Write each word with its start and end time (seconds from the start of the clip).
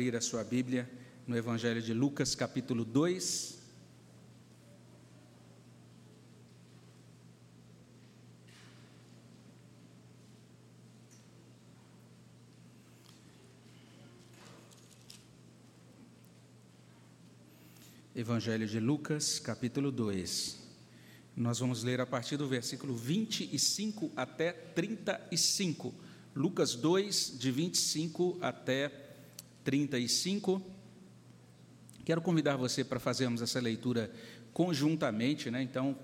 abrir 0.00 0.16
a 0.16 0.20
sua 0.22 0.42
Bíblia 0.42 0.88
no 1.26 1.36
Evangelho 1.36 1.82
de 1.82 1.92
Lucas, 1.92 2.34
capítulo 2.34 2.86
2. 2.86 3.58
Evangelho 18.14 18.66
de 18.66 18.80
Lucas, 18.80 19.38
capítulo 19.38 19.92
2. 19.92 20.60
Nós 21.36 21.58
vamos 21.58 21.82
ler 21.82 22.00
a 22.00 22.06
partir 22.06 22.38
do 22.38 22.48
versículo 22.48 22.96
25 22.96 24.10
até 24.16 24.50
35. 24.50 25.94
Lucas 26.34 26.74
2, 26.74 27.38
de 27.38 27.50
25 27.50 28.38
até 28.40 28.88
35. 28.88 29.09
Quero 32.04 32.20
convidar 32.20 32.56
você 32.56 32.82
para 32.82 32.98
fazermos 32.98 33.42
essa 33.42 33.60
leitura 33.60 34.10
conjuntamente, 34.52 35.50
né? 35.50 35.62
Então, 35.62 35.96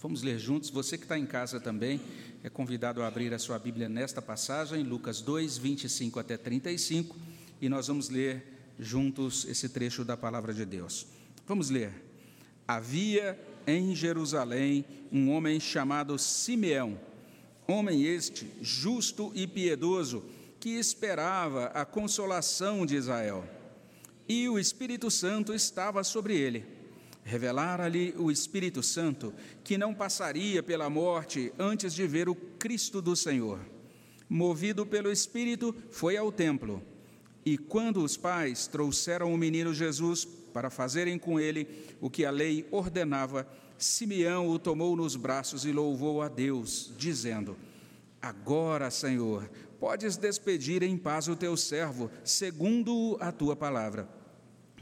vamos 0.00 0.22
ler 0.22 0.38
juntos. 0.38 0.70
Você 0.70 0.98
que 0.98 1.04
está 1.04 1.18
em 1.18 1.26
casa 1.26 1.60
também 1.60 2.00
é 2.42 2.50
convidado 2.50 3.02
a 3.02 3.06
abrir 3.06 3.32
a 3.32 3.38
sua 3.38 3.58
Bíblia 3.58 3.88
nesta 3.88 4.20
passagem, 4.20 4.82
Lucas 4.82 5.20
2, 5.20 5.58
25 5.58 6.18
até 6.18 6.36
35, 6.36 7.16
e 7.60 7.68
nós 7.68 7.86
vamos 7.86 8.08
ler 8.08 8.74
juntos 8.78 9.44
esse 9.44 9.68
trecho 9.68 10.04
da 10.04 10.16
palavra 10.16 10.52
de 10.52 10.64
Deus. 10.64 11.06
Vamos 11.46 11.70
ler. 11.70 11.92
Havia 12.66 13.38
em 13.66 13.94
Jerusalém 13.94 14.84
um 15.12 15.30
homem 15.30 15.60
chamado 15.60 16.18
Simeão, 16.18 16.98
homem 17.68 18.04
este 18.04 18.50
justo 18.60 19.30
e 19.34 19.46
piedoso, 19.46 20.24
que 20.62 20.78
esperava 20.78 21.64
a 21.74 21.84
consolação 21.84 22.86
de 22.86 22.94
Israel. 22.94 23.44
E 24.28 24.48
o 24.48 24.60
Espírito 24.60 25.10
Santo 25.10 25.52
estava 25.52 26.04
sobre 26.04 26.36
ele. 26.36 26.64
Revelara-lhe 27.24 28.14
o 28.16 28.30
Espírito 28.30 28.80
Santo 28.80 29.34
que 29.64 29.76
não 29.76 29.92
passaria 29.92 30.62
pela 30.62 30.88
morte 30.88 31.52
antes 31.58 31.92
de 31.92 32.06
ver 32.06 32.28
o 32.28 32.36
Cristo 32.36 33.02
do 33.02 33.16
Senhor. 33.16 33.58
Movido 34.28 34.86
pelo 34.86 35.10
Espírito, 35.10 35.74
foi 35.90 36.16
ao 36.16 36.30
templo. 36.30 36.80
E 37.44 37.58
quando 37.58 38.00
os 38.00 38.16
pais 38.16 38.68
trouxeram 38.68 39.34
o 39.34 39.36
menino 39.36 39.74
Jesus 39.74 40.24
para 40.24 40.70
fazerem 40.70 41.18
com 41.18 41.40
ele 41.40 41.66
o 42.00 42.08
que 42.08 42.24
a 42.24 42.30
lei 42.30 42.68
ordenava, 42.70 43.48
Simeão 43.76 44.48
o 44.48 44.60
tomou 44.60 44.94
nos 44.94 45.16
braços 45.16 45.64
e 45.64 45.72
louvou 45.72 46.22
a 46.22 46.28
Deus, 46.28 46.92
dizendo: 46.96 47.56
Agora, 48.22 48.88
Senhor, 48.92 49.50
podes 49.82 50.16
despedir 50.16 50.80
em 50.84 50.96
paz 50.96 51.26
o 51.26 51.34
teu 51.34 51.56
servo, 51.56 52.08
segundo 52.22 53.16
a 53.18 53.32
tua 53.32 53.56
palavra. 53.56 54.08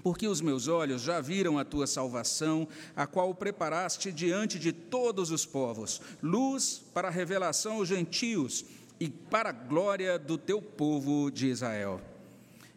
Porque 0.03 0.29
os 0.29 0.43
meus 0.43 0.69
olhos 0.69 1.01
já 1.01 1.23
viram 1.23 1.59
a 1.59 1.65
tua 1.65 1.87
salvação, 1.87 2.69
a 2.95 3.07
qual 3.07 3.35
preparaste 3.35 4.13
diante 4.13 4.59
de 4.59 4.73
todos 4.73 5.31
os 5.31 5.47
povos, 5.47 6.03
luz 6.23 6.83
para 6.93 7.09
a 7.09 7.11
revelação 7.11 7.77
aos 7.77 7.89
gentios 7.89 8.67
e 9.01 9.09
para 9.09 9.49
a 9.49 9.53
glória 9.53 10.19
do 10.19 10.37
teu 10.37 10.61
povo 10.61 11.31
de 11.31 11.47
Israel. 11.47 11.99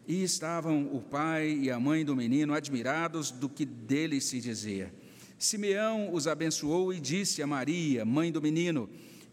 E 0.08 0.22
estavam 0.22 0.88
o 0.94 1.02
pai 1.02 1.50
e 1.50 1.70
a 1.70 1.78
mãe 1.78 2.06
do 2.06 2.16
menino 2.16 2.54
admirados 2.54 3.30
do 3.30 3.50
que 3.50 3.66
dele 3.66 4.18
se 4.18 4.40
dizia. 4.40 4.90
Simeão 5.38 6.10
os 6.10 6.26
abençoou 6.26 6.90
e 6.90 7.00
disse 7.00 7.42
a 7.42 7.46
Maria, 7.46 8.02
mãe 8.02 8.32
do 8.32 8.40
menino: 8.40 8.88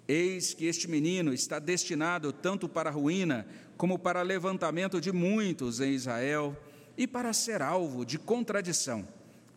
Eis 0.08 0.54
que 0.54 0.66
este 0.66 0.88
menino 0.88 1.34
está 1.34 1.60
destinado 1.60 2.34
tanto 2.34 2.68
para 2.68 2.90
a 2.90 2.94
ruína, 2.94 3.48
como 3.78 3.98
para 3.98 4.22
levantamento 4.22 5.00
de 5.00 5.12
muitos 5.12 5.80
em 5.80 5.94
Israel, 5.94 6.56
e 6.98 7.08
para 7.08 7.34
ser 7.34 7.62
alvo 7.62 8.06
de 8.06 8.20
contradição. 8.20 9.08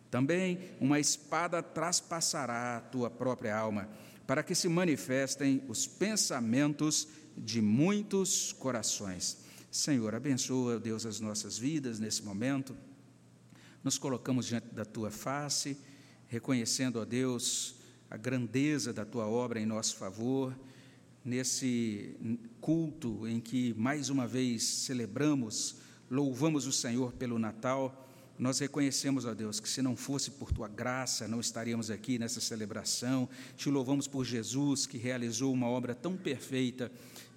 Também 0.09 0.59
uma 0.79 0.99
espada 0.99 1.61
traspassará 1.61 2.77
a 2.77 2.81
tua 2.81 3.09
própria 3.09 3.57
alma, 3.57 3.89
para 4.25 4.41
que 4.41 4.55
se 4.55 4.67
manifestem 4.67 5.61
os 5.67 5.85
pensamentos 5.85 7.07
de 7.37 7.61
muitos 7.61 8.53
corações. 8.53 9.37
Senhor, 9.69 10.15
abençoa, 10.15 10.79
Deus, 10.79 11.05
as 11.05 11.19
nossas 11.19 11.57
vidas 11.57 11.99
nesse 11.99 12.23
momento. 12.23 12.75
Nos 13.83 13.97
colocamos 13.97 14.45
diante 14.45 14.67
da 14.73 14.85
tua 14.85 15.11
face, 15.11 15.77
reconhecendo, 16.27 16.99
ó 16.99 17.05
Deus, 17.05 17.75
a 18.15 18.17
grandeza 18.17 18.93
da 18.93 19.03
tua 19.03 19.27
obra 19.27 19.59
em 19.59 19.65
nosso 19.65 19.97
favor, 19.97 20.57
nesse 21.23 22.15
culto 22.61 23.27
em 23.27 23.41
que 23.41 23.73
mais 23.73 24.09
uma 24.09 24.25
vez 24.25 24.63
celebramos, 24.63 25.75
louvamos 26.09 26.65
o 26.65 26.71
Senhor 26.71 27.11
pelo 27.11 27.37
Natal. 27.37 28.07
Nós 28.39 28.59
reconhecemos, 28.59 29.25
ó 29.25 29.33
Deus, 29.33 29.59
que 29.59 29.67
se 29.67 29.81
não 29.81 29.97
fosse 29.97 30.31
por 30.31 30.53
tua 30.53 30.69
graça, 30.69 31.27
não 31.27 31.41
estaríamos 31.41 31.91
aqui 31.91 32.17
nessa 32.17 32.39
celebração. 32.39 33.27
Te 33.57 33.69
louvamos 33.69 34.07
por 34.07 34.23
Jesus, 34.23 34.85
que 34.85 34.97
realizou 34.97 35.51
uma 35.51 35.67
obra 35.67 35.93
tão 35.93 36.15
perfeita 36.15 36.89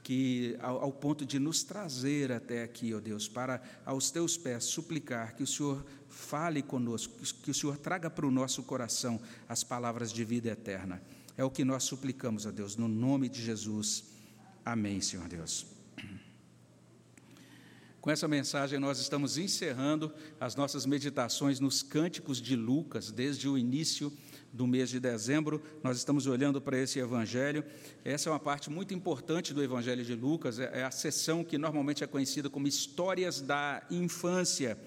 que 0.05 0.56
ao, 0.61 0.84
ao, 0.84 0.93
ponto 0.93 1.27
de 1.27 1.41
nos 1.41 1.65
trazer 1.65 2.31
até 2.31 2.62
aqui, 2.62 2.94
ó 2.94 3.00
Deus, 3.00 3.27
para 3.27 3.61
aos 3.84 4.12
teus 4.12 4.37
pés 4.37 4.62
suplicar 4.65 5.34
que 5.34 5.43
o 5.43 5.47
Senhor 5.47 5.84
fale 6.09 6.63
conosco, 6.63 7.15
que 7.43 7.51
o 7.51 7.55
Senhor 7.55 7.77
traga 7.77 8.11
para 8.11 8.27
o 8.27 8.31
nosso 8.31 8.63
coração 8.63 9.21
as 9.49 9.63
palavras 9.63 10.13
de 10.13 10.25
vida 10.25 10.49
eterna. 10.49 11.03
É 11.37 11.45
o 11.45 11.51
que 11.51 11.65
nós 11.65 11.85
suplicamos 11.85 12.47
a 12.47 12.51
Deus, 12.51 12.77
no 12.77 12.89
nome 12.89 13.29
de 13.29 13.43
Jesus. 13.43 14.05
Amém, 14.65 15.01
Senhor 15.01 15.29
Deus. 15.29 15.79
Com 18.01 18.11
essa 18.13 18.29
mensagem, 18.29 18.79
nós 18.79 18.99
estamos 19.01 19.37
encerrando 19.37 20.13
as 20.41 20.57
nossas 20.57 20.87
meditações 20.87 21.61
nos 21.61 21.83
cânticos 21.83 22.41
de 22.41 22.57
Lucas, 22.57 23.11
desde 23.11 23.49
o 23.49 23.59
início 23.59 24.13
do 24.53 24.67
mês 24.67 24.89
de 24.89 24.99
dezembro. 24.99 25.63
Nós 25.83 25.99
estamos 25.99 26.27
olhando 26.27 26.61
para 26.61 26.79
esse 26.79 26.99
evangelho. 26.99 27.65
Essa 28.05 28.31
é 28.31 28.33
uma 28.33 28.41
parte 28.41 28.71
muito 28.71 28.95
importante 28.95 29.53
do 29.53 29.63
evangelho 29.63 30.05
de 30.05 30.15
Lucas, 30.15 30.59
é, 30.59 30.81
é 30.81 30.85
a 30.85 30.91
sessão 30.91 31.45
que 31.45 31.59
normalmente 31.59 32.03
é 32.03 32.07
conhecida 32.07 32.49
como 32.49 32.67
Histórias 32.67 33.41
da 33.41 33.85
Infância. 33.91 34.79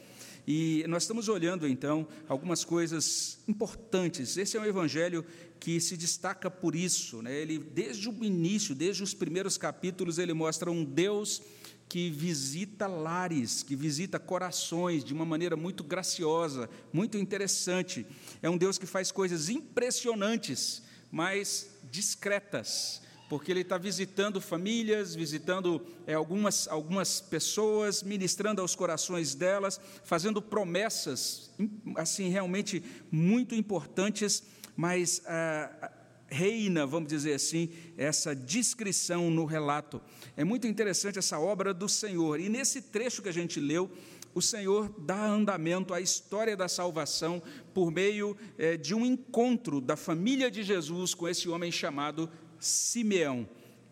E 0.54 0.84
nós 0.86 1.04
estamos 1.04 1.30
olhando 1.30 1.66
então 1.66 2.06
algumas 2.28 2.66
coisas 2.66 3.40
importantes. 3.48 4.36
Esse 4.36 4.58
é 4.58 4.60
um 4.60 4.66
evangelho 4.66 5.24
que 5.62 5.80
se 5.80 5.96
destaca 5.96 6.52
por 6.52 6.76
isso, 6.76 7.22
né? 7.22 7.34
Ele 7.34 7.58
desde 7.58 8.10
o 8.10 8.22
início, 8.22 8.76
desde 8.76 9.02
os 9.02 9.14
primeiros 9.14 9.58
capítulos, 9.58 10.18
ele 10.18 10.34
mostra 10.34 10.70
um 10.70 10.84
Deus 10.84 11.42
que 11.88 12.10
visita 12.10 12.86
lares, 12.86 13.64
que 13.64 13.78
visita 13.78 14.20
corações 14.20 15.06
de 15.06 15.14
uma 15.14 15.24
maneira 15.24 15.56
muito 15.56 15.86
graciosa, 15.86 16.70
muito 16.92 17.18
interessante. 17.18 18.06
É 18.42 18.50
um 18.50 18.58
Deus 18.58 18.78
que 18.78 18.86
faz 18.86 19.10
coisas 19.10 19.48
impressionantes, 19.48 20.84
mas 21.10 21.70
discretas 21.90 23.02
porque 23.32 23.50
ele 23.50 23.62
está 23.62 23.78
visitando 23.78 24.42
famílias, 24.42 25.16
visitando 25.16 25.82
é, 26.06 26.14
algumas, 26.14 26.68
algumas 26.68 27.22
pessoas, 27.22 28.04
ministrando 28.04 28.60
aos 28.60 28.76
corações 28.76 29.34
delas, 29.34 29.80
fazendo 30.04 30.42
promessas, 30.42 31.50
assim, 31.96 32.28
realmente 32.28 32.84
muito 33.10 33.56
importantes, 33.56 34.44
mas 34.76 35.22
ah, 35.26 35.94
reina, 36.28 36.86
vamos 36.86 37.08
dizer 37.08 37.36
assim, 37.36 37.70
essa 37.98 38.36
descrição 38.36 39.32
no 39.32 39.46
relato. 39.46 40.02
É 40.36 40.44
muito 40.44 40.68
interessante 40.68 41.18
essa 41.18 41.40
obra 41.40 41.74
do 41.74 41.88
Senhor, 41.88 42.38
e 42.38 42.50
nesse 42.50 42.82
trecho 42.82 43.22
que 43.22 43.30
a 43.30 43.34
gente 43.34 43.62
leu, 43.62 43.90
o 44.34 44.42
Senhor 44.42 44.94
dá 44.98 45.26
andamento 45.26 45.94
à 45.94 46.02
história 46.02 46.56
da 46.56 46.68
salvação 46.68 47.42
por 47.74 47.92
meio 47.92 48.36
é, 48.58 48.78
de 48.78 48.94
um 48.94 49.06
encontro 49.06 49.82
da 49.82 49.96
família 49.96 50.50
de 50.50 50.64
Jesus 50.64 51.14
com 51.14 51.28
esse 51.28 51.50
homem 51.50 51.72
chamado 51.72 52.30
Simeão. 52.62 53.50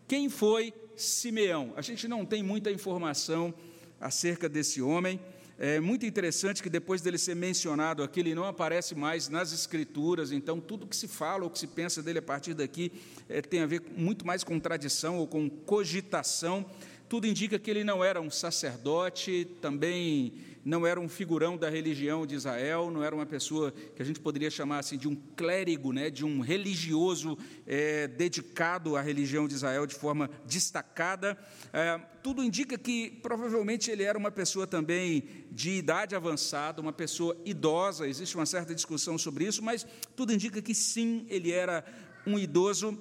Quem 0.07 0.29
foi 0.29 0.71
Simeão? 0.95 1.73
A 1.75 1.81
gente 1.81 2.07
não 2.07 2.23
tem 2.23 2.43
muita 2.43 2.71
informação 2.71 3.51
acerca 3.99 4.47
desse 4.47 4.79
homem. 4.79 5.19
É 5.57 5.79
muito 5.79 6.05
interessante 6.05 6.63
que 6.63 6.69
depois 6.69 7.01
dele 7.01 7.17
ser 7.17 7.35
mencionado 7.35 8.01
aqui, 8.01 8.21
ele 8.21 8.33
não 8.33 8.45
aparece 8.45 8.95
mais 8.95 9.27
nas 9.27 9.51
Escrituras, 9.51 10.31
então 10.31 10.57
tudo 10.57 10.87
que 10.87 10.95
se 10.95 11.07
fala 11.07 11.43
ou 11.43 11.49
que 11.49 11.59
se 11.59 11.67
pensa 11.67 12.01
dele 12.01 12.19
a 12.19 12.21
partir 12.21 12.53
daqui 12.53 12.93
é, 13.27 13.41
tem 13.41 13.59
a 13.61 13.65
ver 13.65 13.81
muito 13.97 14.25
mais 14.25 14.41
com 14.43 14.57
tradição 14.57 15.17
ou 15.17 15.27
com 15.27 15.49
cogitação. 15.49 16.65
Tudo 17.09 17.27
indica 17.27 17.57
que 17.57 17.69
ele 17.69 17.83
não 17.83 18.03
era 18.03 18.21
um 18.21 18.29
sacerdote, 18.29 19.47
também 19.59 20.33
não 20.63 20.85
era 20.85 20.99
um 20.99 21.07
figurão 21.07 21.57
da 21.57 21.69
religião 21.69 22.25
de 22.25 22.35
Israel, 22.35 22.91
não 22.91 23.03
era 23.03 23.15
uma 23.15 23.25
pessoa 23.25 23.71
que 23.71 24.01
a 24.01 24.05
gente 24.05 24.19
poderia 24.19 24.49
chamar 24.49 24.79
assim 24.79 24.97
de 24.97 25.07
um 25.07 25.15
clérigo, 25.35 25.91
né, 25.91 26.09
de 26.09 26.25
um 26.25 26.41
religioso 26.41 27.37
é, 27.65 28.07
dedicado 28.07 28.95
à 28.95 29.01
religião 29.01 29.47
de 29.47 29.55
Israel 29.55 29.85
de 29.85 29.95
forma 29.95 30.29
destacada. 30.45 31.37
É, 31.71 31.99
tudo 32.21 32.43
indica 32.43 32.77
que 32.77 33.09
provavelmente 33.21 33.89
ele 33.89 34.03
era 34.03 34.17
uma 34.17 34.31
pessoa 34.31 34.67
também 34.67 35.23
de 35.51 35.71
idade 35.71 36.15
avançada, 36.15 36.81
uma 36.81 36.93
pessoa 36.93 37.35
idosa. 37.45 38.07
Existe 38.07 38.35
uma 38.35 38.45
certa 38.45 38.75
discussão 38.75 39.17
sobre 39.17 39.45
isso, 39.45 39.63
mas 39.63 39.85
tudo 40.15 40.33
indica 40.33 40.61
que 40.61 40.75
sim, 40.75 41.25
ele 41.29 41.51
era 41.51 41.83
um 42.25 42.37
idoso 42.37 42.97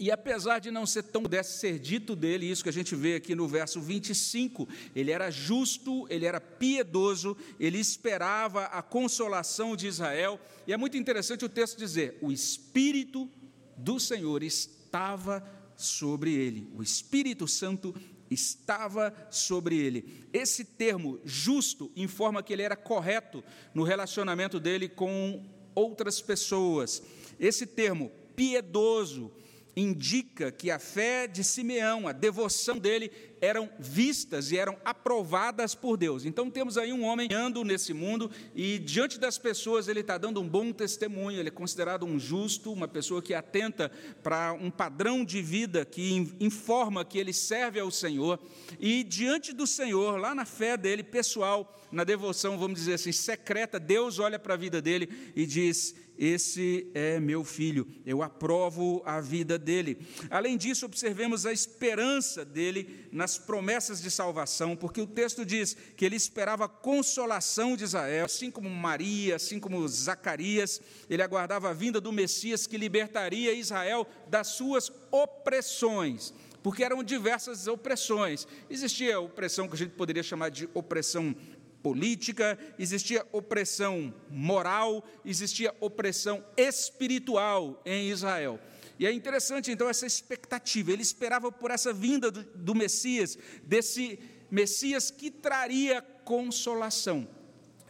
E 0.00 0.10
apesar 0.10 0.60
de 0.60 0.70
não 0.70 0.86
ser 0.86 1.02
tão 1.02 1.24
pudesse 1.24 1.58
ser 1.58 1.78
dito 1.78 2.16
dele, 2.16 2.50
isso 2.50 2.62
que 2.62 2.70
a 2.70 2.72
gente 2.72 2.96
vê 2.96 3.16
aqui 3.16 3.34
no 3.34 3.46
verso 3.46 3.82
25, 3.82 4.66
ele 4.96 5.10
era 5.10 5.30
justo, 5.30 6.06
ele 6.08 6.24
era 6.24 6.40
piedoso, 6.40 7.36
ele 7.60 7.78
esperava 7.78 8.64
a 8.64 8.80
consolação 8.80 9.76
de 9.76 9.86
Israel. 9.86 10.40
E 10.66 10.72
é 10.72 10.76
muito 10.78 10.96
interessante 10.96 11.44
o 11.44 11.50
texto 11.50 11.76
dizer: 11.76 12.16
o 12.22 12.32
Espírito 12.32 13.28
do 13.76 14.00
Senhor 14.00 14.42
estava 14.42 15.46
sobre 15.76 16.32
ele, 16.32 16.66
o 16.74 16.82
Espírito 16.82 17.46
Santo 17.46 17.94
estava 18.30 19.14
sobre 19.30 19.76
ele. 19.76 20.24
Esse 20.32 20.64
termo 20.64 21.20
justo 21.26 21.92
informa 21.94 22.42
que 22.42 22.54
ele 22.54 22.62
era 22.62 22.74
correto 22.74 23.44
no 23.74 23.82
relacionamento 23.82 24.58
dele 24.58 24.88
com 24.88 25.44
outras 25.74 26.22
pessoas. 26.22 27.02
Esse 27.38 27.66
termo 27.66 28.10
piedoso 28.34 29.30
indica 29.76 30.50
que 30.50 30.70
a 30.70 30.78
fé 30.78 31.26
de 31.26 31.44
Simeão, 31.44 32.08
a 32.08 32.12
devoção 32.12 32.78
dele, 32.78 33.10
eram 33.40 33.68
vistas 33.78 34.52
e 34.52 34.58
eram 34.58 34.76
aprovadas 34.84 35.74
por 35.74 35.96
Deus. 35.96 36.24
Então 36.24 36.50
temos 36.50 36.76
aí 36.76 36.92
um 36.92 37.04
homem 37.04 37.28
ando 37.32 37.64
nesse 37.64 37.92
mundo 37.92 38.30
e 38.54 38.78
diante 38.78 39.18
das 39.18 39.38
pessoas 39.38 39.88
ele 39.88 40.00
está 40.00 40.18
dando 40.18 40.40
um 40.40 40.48
bom 40.48 40.72
testemunho, 40.72 41.38
ele 41.38 41.48
é 41.48 41.52
considerado 41.52 42.04
um 42.04 42.18
justo, 42.18 42.72
uma 42.72 42.88
pessoa 42.88 43.22
que 43.22 43.34
atenta 43.34 43.90
para 44.22 44.52
um 44.52 44.70
padrão 44.70 45.24
de 45.24 45.40
vida 45.40 45.84
que 45.84 46.34
informa 46.38 47.04
que 47.04 47.18
ele 47.18 47.32
serve 47.32 47.80
ao 47.80 47.90
Senhor 47.90 48.38
e 48.78 49.02
diante 49.02 49.52
do 49.52 49.66
Senhor, 49.66 50.18
lá 50.18 50.34
na 50.34 50.44
fé 50.44 50.76
dele 50.76 51.02
pessoal, 51.02 51.76
na 51.90 52.04
devoção, 52.04 52.58
vamos 52.58 52.78
dizer 52.78 52.94
assim, 52.94 53.12
secreta, 53.12 53.80
Deus 53.80 54.18
olha 54.18 54.38
para 54.38 54.54
a 54.54 54.56
vida 54.56 54.80
dele 54.80 55.32
e 55.34 55.44
diz: 55.46 55.94
esse 56.20 56.90
é 56.92 57.18
meu 57.18 57.42
filho, 57.42 57.88
eu 58.04 58.22
aprovo 58.22 59.02
a 59.06 59.22
vida 59.22 59.58
dele. 59.58 60.06
Além 60.28 60.58
disso, 60.58 60.84
observemos 60.84 61.46
a 61.46 61.52
esperança 61.52 62.44
dele 62.44 63.08
nas 63.30 63.38
promessas 63.38 64.02
de 64.02 64.10
salvação, 64.10 64.74
porque 64.74 65.00
o 65.00 65.06
texto 65.06 65.44
diz 65.44 65.76
que 65.96 66.04
ele 66.04 66.16
esperava 66.16 66.64
a 66.64 66.68
consolação 66.68 67.76
de 67.76 67.84
Israel, 67.84 68.24
assim 68.24 68.50
como 68.50 68.68
Maria, 68.68 69.36
assim 69.36 69.60
como 69.60 69.86
Zacarias, 69.86 70.80
ele 71.08 71.22
aguardava 71.22 71.70
a 71.70 71.72
vinda 71.72 72.00
do 72.00 72.10
Messias 72.10 72.66
que 72.66 72.76
libertaria 72.76 73.52
Israel 73.52 74.04
das 74.28 74.48
suas 74.48 74.90
opressões 75.10 76.34
porque 76.62 76.84
eram 76.84 77.02
diversas 77.02 77.66
opressões. 77.66 78.46
Existia 78.68 79.16
a 79.16 79.20
opressão 79.20 79.66
que 79.66 79.74
a 79.74 79.78
gente 79.78 79.92
poderia 79.92 80.22
chamar 80.22 80.50
de 80.50 80.68
opressão 80.74 81.34
política, 81.82 82.58
existia 82.78 83.26
opressão 83.32 84.12
moral, 84.28 85.02
existia 85.24 85.74
opressão 85.80 86.44
espiritual 86.58 87.80
em 87.86 88.10
Israel. 88.10 88.60
E 89.00 89.06
é 89.06 89.10
interessante 89.10 89.70
então 89.70 89.88
essa 89.88 90.04
expectativa, 90.06 90.92
ele 90.92 91.00
esperava 91.00 91.50
por 91.50 91.70
essa 91.70 91.90
vinda 91.90 92.30
do, 92.30 92.42
do 92.42 92.74
Messias, 92.74 93.38
desse 93.64 94.18
Messias 94.50 95.10
que 95.10 95.30
traria 95.30 96.02
consolação. 96.02 97.26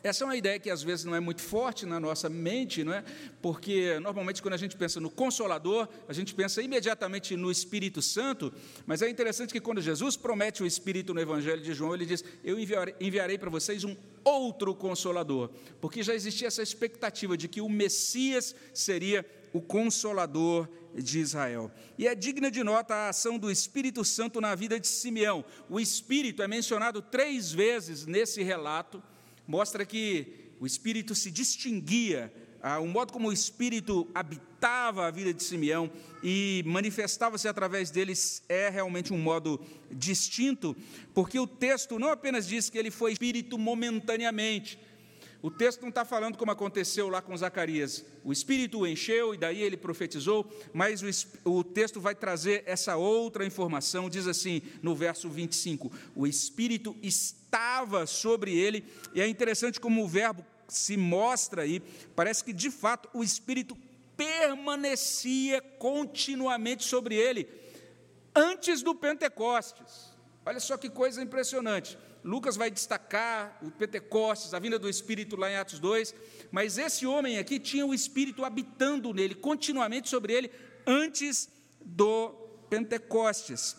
Essa 0.05 0.23
é 0.23 0.27
uma 0.27 0.37
ideia 0.37 0.59
que 0.61 0.71
às 0.71 0.85
vezes 0.85 1.05
não 1.05 1.15
é 1.15 1.19
muito 1.19 1.43
forte 1.43 1.85
na 1.85 1.99
nossa 1.99 2.29
mente, 2.29 2.85
não 2.85 2.95
é? 2.95 3.03
Porque 3.43 3.99
normalmente 3.99 4.41
quando 4.41 4.55
a 4.55 4.57
gente 4.57 4.77
pensa 4.77 5.01
no 5.01 5.11
Consolador, 5.11 5.89
a 6.09 6.12
gente 6.12 6.33
pensa 6.33 6.62
imediatamente 6.62 7.37
no 7.37 7.51
Espírito 7.51 8.01
Santo, 8.01 8.53
mas 8.87 9.03
é 9.03 9.11
interessante 9.11 9.53
que 9.53 9.61
quando 9.61 9.81
Jesus 9.81 10.17
promete 10.17 10.63
o 10.63 10.67
Espírito 10.67 11.13
no 11.13 11.21
Evangelho 11.21 11.61
de 11.61 11.75
João, 11.75 11.93
ele 11.93 12.06
diz: 12.06 12.25
Eu 12.45 12.56
enviarei, 12.59 12.95
enviarei 13.01 13.37
para 13.37 13.51
vocês 13.51 13.83
um 13.83 13.97
outro 14.23 14.77
Consolador, 14.77 15.51
porque 15.81 16.05
já 16.05 16.15
existia 16.15 16.47
essa 16.47 16.63
expectativa 16.63 17.37
de 17.37 17.49
que 17.49 17.61
o 17.61 17.69
Messias 17.69 18.55
seria 18.73 19.27
o 19.52 19.61
Consolador 19.61 20.69
de 20.94 21.19
Israel. 21.20 21.70
E 21.97 22.06
é 22.06 22.14
digna 22.14 22.50
de 22.50 22.62
nota 22.64 22.94
a 22.94 23.08
ação 23.11 23.38
do 23.38 23.50
Espírito 23.50 24.05
Santo 24.05 24.41
na 24.41 24.55
vida 24.55 24.79
de 24.79 24.88
Simeão. 24.88 25.44
O 25.69 25.79
Espírito 25.79 26.43
é 26.43 26.49
mencionado 26.49 27.00
três 27.00 27.52
vezes 27.52 28.06
nesse 28.06 28.43
relato 28.43 29.02
mostra 29.50 29.85
que 29.85 30.52
o 30.61 30.67
Espírito 30.67 31.12
se 31.12 31.29
distinguia, 31.29 32.32
ah, 32.62 32.79
o 32.79 32.87
modo 32.87 33.12
como 33.12 33.29
o 33.29 33.32
Espírito 33.32 34.06
habitava 34.14 35.06
a 35.06 35.11
vida 35.11 35.35
de 35.35 35.43
Simeão 35.43 35.91
e 36.23 36.62
manifestava-se 36.64 37.49
através 37.49 37.91
deles 37.91 38.44
é 38.49 38.69
realmente 38.69 39.12
um 39.12 39.19
modo 39.19 39.61
distinto, 39.91 40.76
porque 41.12 41.37
o 41.41 41.49
texto 41.49 41.99
não 41.99 42.11
apenas 42.11 42.46
diz 42.46 42.70
que 42.70 42.79
ele 42.79 42.93
foi 42.93 43.12
Espírito 43.12 43.58
momentaneamente, 43.58 44.79
o 45.43 45.51
texto 45.51 45.81
não 45.81 45.89
está 45.89 46.05
falando 46.05 46.37
como 46.37 46.51
aconteceu 46.51 47.09
lá 47.09 47.23
com 47.23 47.37
Zacarias. 47.37 48.05
O 48.23 48.33
Espírito 48.33 48.81
o 48.81 48.87
encheu 48.87 49.35
e 49.35 49.39
daí 49.39 49.63
ele 49.63 49.77
profetizou, 49.77 50.47
mas 50.73 51.03
o, 51.45 51.51
o, 51.51 51.65
texto 51.65 52.01
vai 52.01 52.15
trazer 52.15 52.63
essa 52.67 52.97
outra 52.97 53.47
informação. 53.47 54.11
Diz 54.11 54.27
assim 54.27 54.61
no 54.83 54.95
verso 54.95 55.31
25: 55.31 55.91
O 56.15 56.27
Espírito 56.27 56.95
estava 57.03 58.07
sobre 58.07 58.55
ele, 58.55 58.85
e 59.15 59.21
é 59.21 59.27
interessante 59.27 59.81
como 59.81 60.05
o 60.05 60.09
verbo 60.09 60.45
se 60.69 60.97
mostra 60.97 61.63
aí. 61.63 61.81
Parece 62.15 62.45
que 62.45 62.53
de 62.53 62.71
fato 62.71 63.09
o 63.15 63.25
Espírito 63.25 63.77
permanecia 64.17 65.63
continuamente 65.79 66.85
sobre 66.85 67.15
ele 67.15 67.49
antes 68.35 68.83
do 68.83 68.95
Pentecostes. 68.95 70.11
Olha 70.45 70.61
só 70.61 70.77
que 70.77 70.91
coisa 70.91 71.23
impressionante. 71.23 71.99
Lucas 72.22 72.56
vai 72.56 72.70
destacar 72.70 73.58
o 73.62 73.70
Pentecostes, 73.70 74.52
a 74.52 74.58
vinda 74.58 74.78
do 74.78 74.88
Espírito 74.88 75.37
lá 75.37 75.50
em 75.50 75.56
Atos 75.56 75.78
2, 75.78 76.14
mas 76.50 76.78
esse 76.78 77.06
homem 77.06 77.38
aqui 77.38 77.58
tinha 77.58 77.87
o 77.87 77.94
Espírito 77.94 78.44
habitando 78.44 79.12
nele, 79.14 79.34
continuamente 79.34 80.08
sobre 80.08 80.32
ele, 80.32 80.50
antes 80.87 81.49
do 81.81 82.31
Pentecostes. 82.69 83.76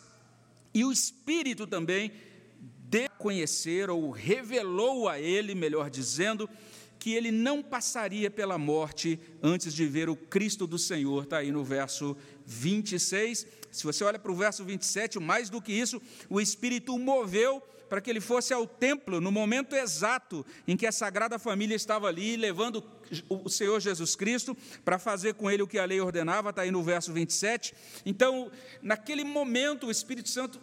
E 0.73 0.83
o 0.83 0.91
Espírito 0.91 1.67
também 1.67 2.11
deu 2.79 3.05
a 3.05 3.09
conhecer, 3.09 3.89
ou 3.89 4.09
revelou 4.09 5.07
a 5.07 5.19
ele, 5.19 5.53
melhor 5.53 5.89
dizendo, 5.89 6.49
que 7.01 7.13
ele 7.13 7.31
não 7.31 7.63
passaria 7.63 8.29
pela 8.29 8.59
morte 8.59 9.19
antes 9.41 9.73
de 9.73 9.87
ver 9.87 10.07
o 10.07 10.15
Cristo 10.15 10.67
do 10.67 10.77
Senhor, 10.77 11.23
está 11.23 11.37
aí 11.37 11.51
no 11.51 11.63
verso 11.63 12.15
26. 12.45 13.47
Se 13.71 13.83
você 13.83 14.03
olha 14.03 14.19
para 14.19 14.31
o 14.31 14.35
verso 14.35 14.63
27, 14.63 15.19
mais 15.19 15.49
do 15.49 15.61
que 15.61 15.71
isso, 15.71 16.01
o 16.29 16.39
Espírito 16.39 16.93
o 16.93 16.99
moveu 16.99 17.63
para 17.91 17.99
que 17.99 18.09
ele 18.09 18.21
fosse 18.21 18.53
ao 18.53 18.65
templo 18.65 19.19
no 19.19 19.33
momento 19.33 19.75
exato 19.75 20.45
em 20.65 20.77
que 20.77 20.87
a 20.87 20.93
Sagrada 20.93 21.37
Família 21.37 21.75
estava 21.75 22.07
ali, 22.07 22.37
levando 22.37 22.81
o 23.27 23.49
Senhor 23.49 23.81
Jesus 23.81 24.15
Cristo 24.15 24.55
para 24.85 24.97
fazer 24.97 25.33
com 25.33 25.51
ele 25.51 25.61
o 25.61 25.67
que 25.67 25.77
a 25.77 25.83
lei 25.83 25.99
ordenava, 25.99 26.51
está 26.51 26.61
aí 26.61 26.71
no 26.71 26.81
verso 26.81 27.11
27. 27.11 27.73
Então, 28.05 28.49
naquele 28.81 29.25
momento, 29.25 29.87
o 29.87 29.91
Espírito 29.91 30.29
Santo, 30.29 30.57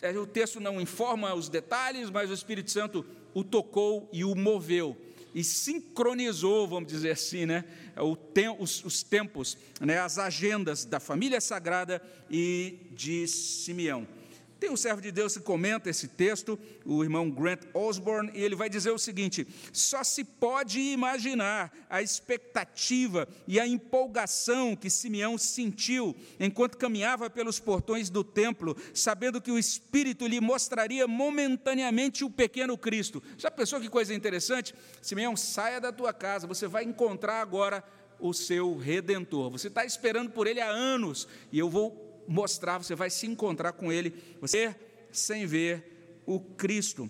é, 0.00 0.18
o 0.18 0.26
texto 0.26 0.58
não 0.58 0.80
informa 0.80 1.34
os 1.34 1.50
detalhes, 1.50 2.08
mas 2.08 2.30
o 2.30 2.32
Espírito 2.32 2.70
Santo 2.70 3.04
o 3.34 3.44
tocou 3.44 4.08
e 4.10 4.24
o 4.24 4.34
moveu 4.34 4.96
e 5.34 5.44
sincronizou, 5.44 6.66
vamos 6.66 6.90
dizer 6.90 7.10
assim, 7.10 7.44
né, 7.44 7.66
os, 8.58 8.82
os 8.82 9.02
tempos, 9.02 9.58
né, 9.78 9.98
as 9.98 10.16
agendas 10.16 10.86
da 10.86 10.98
família 10.98 11.38
sagrada 11.38 12.00
e 12.30 12.78
de 12.92 13.28
Simeão. 13.28 14.08
Tem 14.66 14.72
um 14.72 14.76
servo 14.76 15.00
de 15.00 15.12
Deus 15.12 15.36
que 15.36 15.44
comenta 15.44 15.88
esse 15.88 16.08
texto, 16.08 16.58
o 16.84 17.04
irmão 17.04 17.30
Grant 17.30 17.60
Osborne, 17.72 18.32
e 18.34 18.42
ele 18.42 18.56
vai 18.56 18.68
dizer 18.68 18.90
o 18.90 18.98
seguinte: 18.98 19.46
só 19.72 20.02
se 20.02 20.24
pode 20.24 20.80
imaginar 20.80 21.72
a 21.88 22.02
expectativa 22.02 23.28
e 23.46 23.60
a 23.60 23.66
empolgação 23.66 24.74
que 24.74 24.90
Simeão 24.90 25.38
sentiu 25.38 26.16
enquanto 26.40 26.78
caminhava 26.78 27.30
pelos 27.30 27.60
portões 27.60 28.10
do 28.10 28.24
templo, 28.24 28.76
sabendo 28.92 29.40
que 29.40 29.52
o 29.52 29.58
Espírito 29.58 30.26
lhe 30.26 30.40
mostraria 30.40 31.06
momentaneamente 31.06 32.24
o 32.24 32.30
pequeno 32.30 32.76
Cristo. 32.76 33.22
Já 33.38 33.52
pensou 33.52 33.80
que 33.80 33.88
coisa 33.88 34.12
interessante? 34.12 34.74
Simeão, 35.00 35.36
saia 35.36 35.80
da 35.80 35.92
tua 35.92 36.12
casa, 36.12 36.44
você 36.44 36.66
vai 36.66 36.82
encontrar 36.82 37.40
agora 37.40 37.84
o 38.18 38.34
seu 38.34 38.76
redentor. 38.76 39.48
Você 39.50 39.68
está 39.68 39.84
esperando 39.84 40.30
por 40.30 40.48
ele 40.48 40.60
há 40.60 40.68
anos, 40.68 41.28
e 41.52 41.58
eu 41.60 41.70
vou 41.70 42.05
mostrar, 42.28 42.78
você 42.78 42.94
vai 42.94 43.10
se 43.10 43.26
encontrar 43.26 43.72
com 43.72 43.92
Ele, 43.92 44.14
você 44.40 44.74
sem 45.10 45.46
ver 45.46 46.22
o 46.26 46.40
Cristo. 46.40 47.08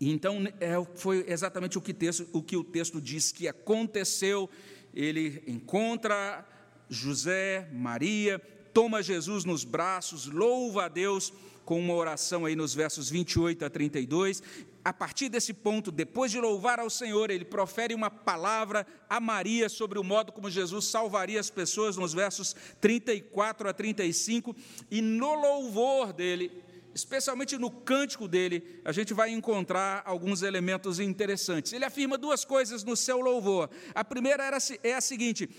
Então 0.00 0.44
é, 0.60 0.74
foi 0.94 1.24
exatamente 1.28 1.78
o 1.78 1.80
que, 1.80 1.94
texto, 1.94 2.28
o 2.32 2.42
que 2.42 2.56
o 2.56 2.64
texto 2.64 3.00
diz 3.00 3.32
que 3.32 3.48
aconteceu. 3.48 4.48
Ele 4.94 5.42
encontra 5.46 6.46
José, 6.88 7.68
Maria, 7.72 8.38
toma 8.72 9.02
Jesus 9.02 9.44
nos 9.44 9.64
braços, 9.64 10.26
louva 10.26 10.84
a 10.84 10.88
Deus 10.88 11.32
com 11.64 11.80
uma 11.80 11.94
oração 11.94 12.44
aí 12.44 12.54
nos 12.54 12.74
versos 12.74 13.10
28 13.10 13.64
a 13.64 13.70
32, 13.70 14.42
a 14.86 14.92
partir 14.92 15.28
desse 15.28 15.52
ponto, 15.52 15.90
depois 15.90 16.30
de 16.30 16.38
louvar 16.38 16.78
ao 16.78 16.88
Senhor, 16.88 17.28
ele 17.28 17.44
profere 17.44 17.92
uma 17.92 18.08
palavra 18.08 18.86
a 19.10 19.18
Maria 19.18 19.68
sobre 19.68 19.98
o 19.98 20.04
modo 20.04 20.30
como 20.30 20.48
Jesus 20.48 20.84
salvaria 20.84 21.40
as 21.40 21.50
pessoas, 21.50 21.96
nos 21.96 22.14
versos 22.14 22.54
34 22.80 23.68
a 23.68 23.72
35, 23.72 24.54
e 24.88 25.02
no 25.02 25.34
louvor 25.34 26.12
dele, 26.12 26.62
especialmente 26.94 27.58
no 27.58 27.68
cântico 27.68 28.28
dele, 28.28 28.80
a 28.84 28.92
gente 28.92 29.12
vai 29.12 29.30
encontrar 29.30 30.04
alguns 30.06 30.42
elementos 30.42 31.00
interessantes. 31.00 31.72
Ele 31.72 31.84
afirma 31.84 32.16
duas 32.16 32.44
coisas 32.44 32.84
no 32.84 32.94
seu 32.94 33.18
louvor. 33.18 33.68
A 33.92 34.04
primeira 34.04 34.44
era, 34.44 34.58
é 34.84 34.94
a 34.94 35.00
seguinte: 35.00 35.50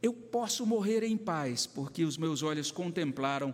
Eu 0.00 0.12
posso 0.12 0.64
morrer 0.64 1.02
em 1.02 1.16
paz, 1.16 1.66
porque 1.66 2.04
os 2.04 2.16
meus 2.16 2.40
olhos 2.40 2.70
contemplaram 2.70 3.52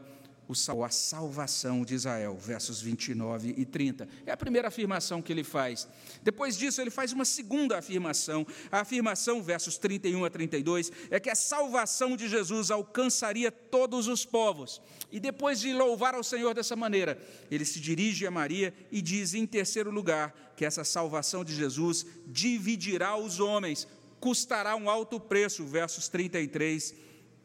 a 0.84 0.88
salvação 0.88 1.84
de 1.84 1.94
Israel, 1.94 2.36
versos 2.36 2.80
29 2.80 3.54
e 3.56 3.64
30. 3.64 4.08
É 4.24 4.32
a 4.32 4.36
primeira 4.36 4.68
afirmação 4.68 5.20
que 5.20 5.32
ele 5.32 5.42
faz. 5.42 5.88
Depois 6.22 6.56
disso, 6.56 6.80
ele 6.80 6.90
faz 6.90 7.12
uma 7.12 7.24
segunda 7.24 7.78
afirmação. 7.78 8.46
A 8.70 8.80
afirmação, 8.80 9.42
versos 9.42 9.76
31 9.78 10.24
a 10.24 10.30
32, 10.30 10.92
é 11.10 11.18
que 11.18 11.30
a 11.30 11.34
salvação 11.34 12.16
de 12.16 12.28
Jesus 12.28 12.70
alcançaria 12.70 13.50
todos 13.50 14.06
os 14.06 14.24
povos. 14.24 14.80
E 15.10 15.18
depois 15.18 15.60
de 15.60 15.72
louvar 15.72 16.14
ao 16.14 16.22
Senhor 16.22 16.54
dessa 16.54 16.76
maneira, 16.76 17.20
ele 17.50 17.64
se 17.64 17.80
dirige 17.80 18.26
a 18.26 18.30
Maria 18.30 18.72
e 18.92 19.02
diz, 19.02 19.34
em 19.34 19.46
terceiro 19.46 19.90
lugar, 19.90 20.54
que 20.56 20.64
essa 20.64 20.84
salvação 20.84 21.44
de 21.44 21.54
Jesus 21.54 22.06
dividirá 22.26 23.16
os 23.16 23.40
homens, 23.40 23.86
custará 24.20 24.76
um 24.76 24.88
alto 24.88 25.18
preço, 25.18 25.64
versos 25.64 26.08
33 26.08 26.94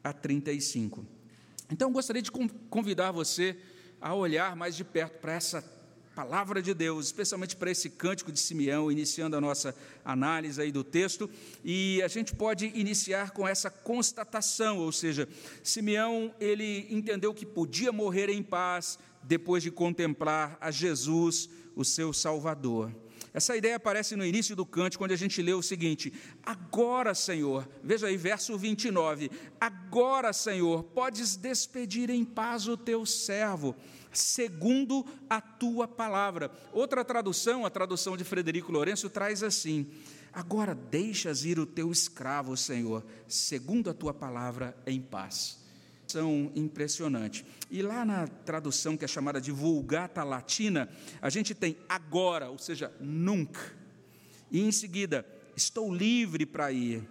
a 0.04 0.14
35. 0.14 1.21
Então, 1.72 1.92
gostaria 1.92 2.22
de 2.22 2.30
convidar 2.70 3.12
você 3.12 3.56
a 4.02 4.14
olhar 4.14 4.56
mais 4.58 4.76
de 4.76 4.84
perto 4.84 5.20
para 5.20 5.34
essa 5.34 5.64
palavra 6.14 6.62
de 6.62 6.74
Deus, 6.74 7.06
especialmente 7.06 7.56
para 7.56 7.72
esse 7.72 7.90
cântico 7.90 8.30
de 8.30 8.40
Simeão, 8.40 8.92
iniciando 8.92 9.38
a 9.38 9.42
nossa 9.42 9.74
análise 10.04 10.62
aí 10.62 10.70
do 10.70 10.84
texto, 10.84 11.30
e 11.64 12.02
a 12.04 12.10
gente 12.10 12.36
pode 12.36 12.66
iniciar 12.76 13.32
com 13.32 13.48
essa 13.48 13.70
constatação, 13.70 14.80
ou 14.80 14.92
seja, 14.92 15.30
Simeão, 15.64 16.36
ele 16.42 16.88
entendeu 16.90 17.34
que 17.34 17.46
podia 17.46 17.94
morrer 17.94 18.30
em 18.30 18.44
paz 18.44 19.00
depois 19.24 19.64
de 19.64 19.72
contemplar 19.72 20.58
a 20.60 20.72
Jesus, 20.72 21.50
o 21.74 21.86
seu 21.86 22.12
Salvador. 22.12 22.92
Essa 23.34 23.56
ideia 23.56 23.78
aparece 23.78 24.16
no 24.16 24.26
início 24.26 24.56
do 24.56 24.66
cântico, 24.66 25.02
quando 25.02 25.12
a 25.12 25.18
gente 25.18 25.42
lê 25.42 25.54
o 25.54 25.62
seguinte: 25.62 26.12
Agora, 26.44 27.16
Senhor, 27.16 27.68
veja 27.82 28.08
aí, 28.08 28.18
verso 28.18 28.58
29. 28.58 29.32
Agora, 29.60 30.34
Senhor, 30.34 30.84
podes 30.84 31.38
despedir 31.38 32.10
em 32.10 32.26
paz 32.26 32.68
o 32.68 32.76
teu 32.76 33.06
servo, 33.06 33.74
segundo 34.12 35.06
a 35.30 35.40
tua 35.40 35.88
palavra. 35.88 36.52
Outra 36.74 37.06
tradução, 37.06 37.66
a 37.66 37.70
tradução 37.70 38.18
de 38.18 38.26
Frederico 38.26 38.72
Lourenço, 38.72 39.10
traz 39.10 39.44
assim: 39.44 39.90
Agora 40.34 40.76
deixas 40.76 41.46
ir 41.46 41.58
o 41.58 41.66
teu 41.66 41.90
escravo, 41.90 42.58
Senhor, 42.58 43.06
segundo 43.30 43.90
a 43.90 43.94
tua 43.94 44.14
palavra, 44.14 44.76
em 44.86 45.00
paz 45.00 45.61
impressionante. 46.56 47.46
E 47.70 47.82
lá 47.82 48.04
na 48.04 48.28
tradução 48.28 48.98
que 48.98 49.06
é 49.06 49.08
chamada 49.08 49.40
de 49.40 49.52
Vulgata 49.52 50.24
Latina, 50.24 50.90
a 51.22 51.30
gente 51.30 51.54
tem 51.54 51.78
agora, 51.88 52.50
ou 52.50 52.58
seja, 52.58 52.92
nunca. 53.00 53.76
E 54.52 54.62
em 54.62 54.72
seguida, 54.72 55.26
estou 55.56 55.94
livre 55.94 56.46
para 56.46 56.72
ir, 56.72 57.08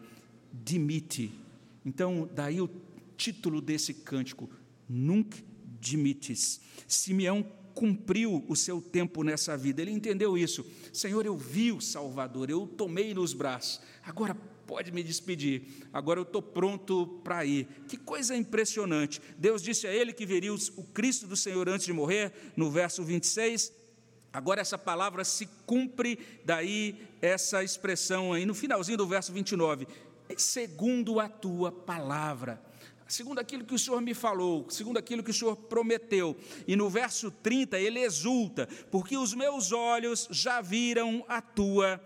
dimite. 0.52 1.32
Então, 1.84 2.28
daí 2.34 2.60
o 2.60 2.68
título 3.16 3.60
desse 3.60 3.94
cântico, 3.94 4.50
Nunc 4.88 5.44
dimites. 5.80 6.60
Simeão 6.86 7.42
cumpriu 7.74 8.44
o 8.48 8.54
seu 8.54 8.80
tempo 8.80 9.22
nessa 9.22 9.56
vida, 9.56 9.80
ele 9.80 9.90
entendeu 9.90 10.36
isso. 10.36 10.66
Senhor, 10.92 11.24
eu 11.24 11.36
vi 11.36 11.72
o 11.72 11.80
Salvador, 11.80 12.50
eu 12.50 12.62
o 12.62 12.66
tomei 12.66 13.14
nos 13.14 13.32
braços, 13.32 13.80
agora 14.04 14.36
pode 14.70 14.92
me 14.92 15.02
despedir, 15.02 15.64
agora 15.92 16.20
eu 16.20 16.22
estou 16.22 16.40
pronto 16.40 17.20
para 17.24 17.44
ir. 17.44 17.66
Que 17.88 17.96
coisa 17.96 18.36
impressionante. 18.36 19.20
Deus 19.36 19.60
disse 19.60 19.84
a 19.84 19.92
ele 19.92 20.12
que 20.12 20.24
veria 20.24 20.54
o 20.54 20.84
Cristo 20.94 21.26
do 21.26 21.36
Senhor 21.36 21.68
antes 21.68 21.84
de 21.84 21.92
morrer, 21.92 22.32
no 22.56 22.70
verso 22.70 23.02
26. 23.02 23.72
Agora 24.32 24.60
essa 24.60 24.78
palavra 24.78 25.24
se 25.24 25.46
cumpre, 25.66 26.20
daí 26.44 27.02
essa 27.20 27.64
expressão 27.64 28.32
aí 28.32 28.46
no 28.46 28.54
finalzinho 28.54 28.96
do 28.96 29.08
verso 29.08 29.32
29. 29.32 29.88
Segundo 30.36 31.18
a 31.18 31.28
tua 31.28 31.72
palavra 31.72 32.62
segundo 33.08 33.40
aquilo 33.40 33.64
que 33.64 33.74
o 33.74 33.78
Senhor 33.78 34.00
me 34.00 34.14
falou, 34.14 34.70
segundo 34.70 34.96
aquilo 34.96 35.20
que 35.20 35.32
o 35.32 35.34
Senhor 35.34 35.56
prometeu. 35.56 36.36
E 36.64 36.76
no 36.76 36.88
verso 36.88 37.28
30 37.28 37.76
ele 37.76 37.98
exulta, 37.98 38.68
porque 38.88 39.16
os 39.16 39.34
meus 39.34 39.72
olhos 39.72 40.28
já 40.30 40.60
viram 40.60 41.24
a 41.26 41.42
tua 41.42 42.00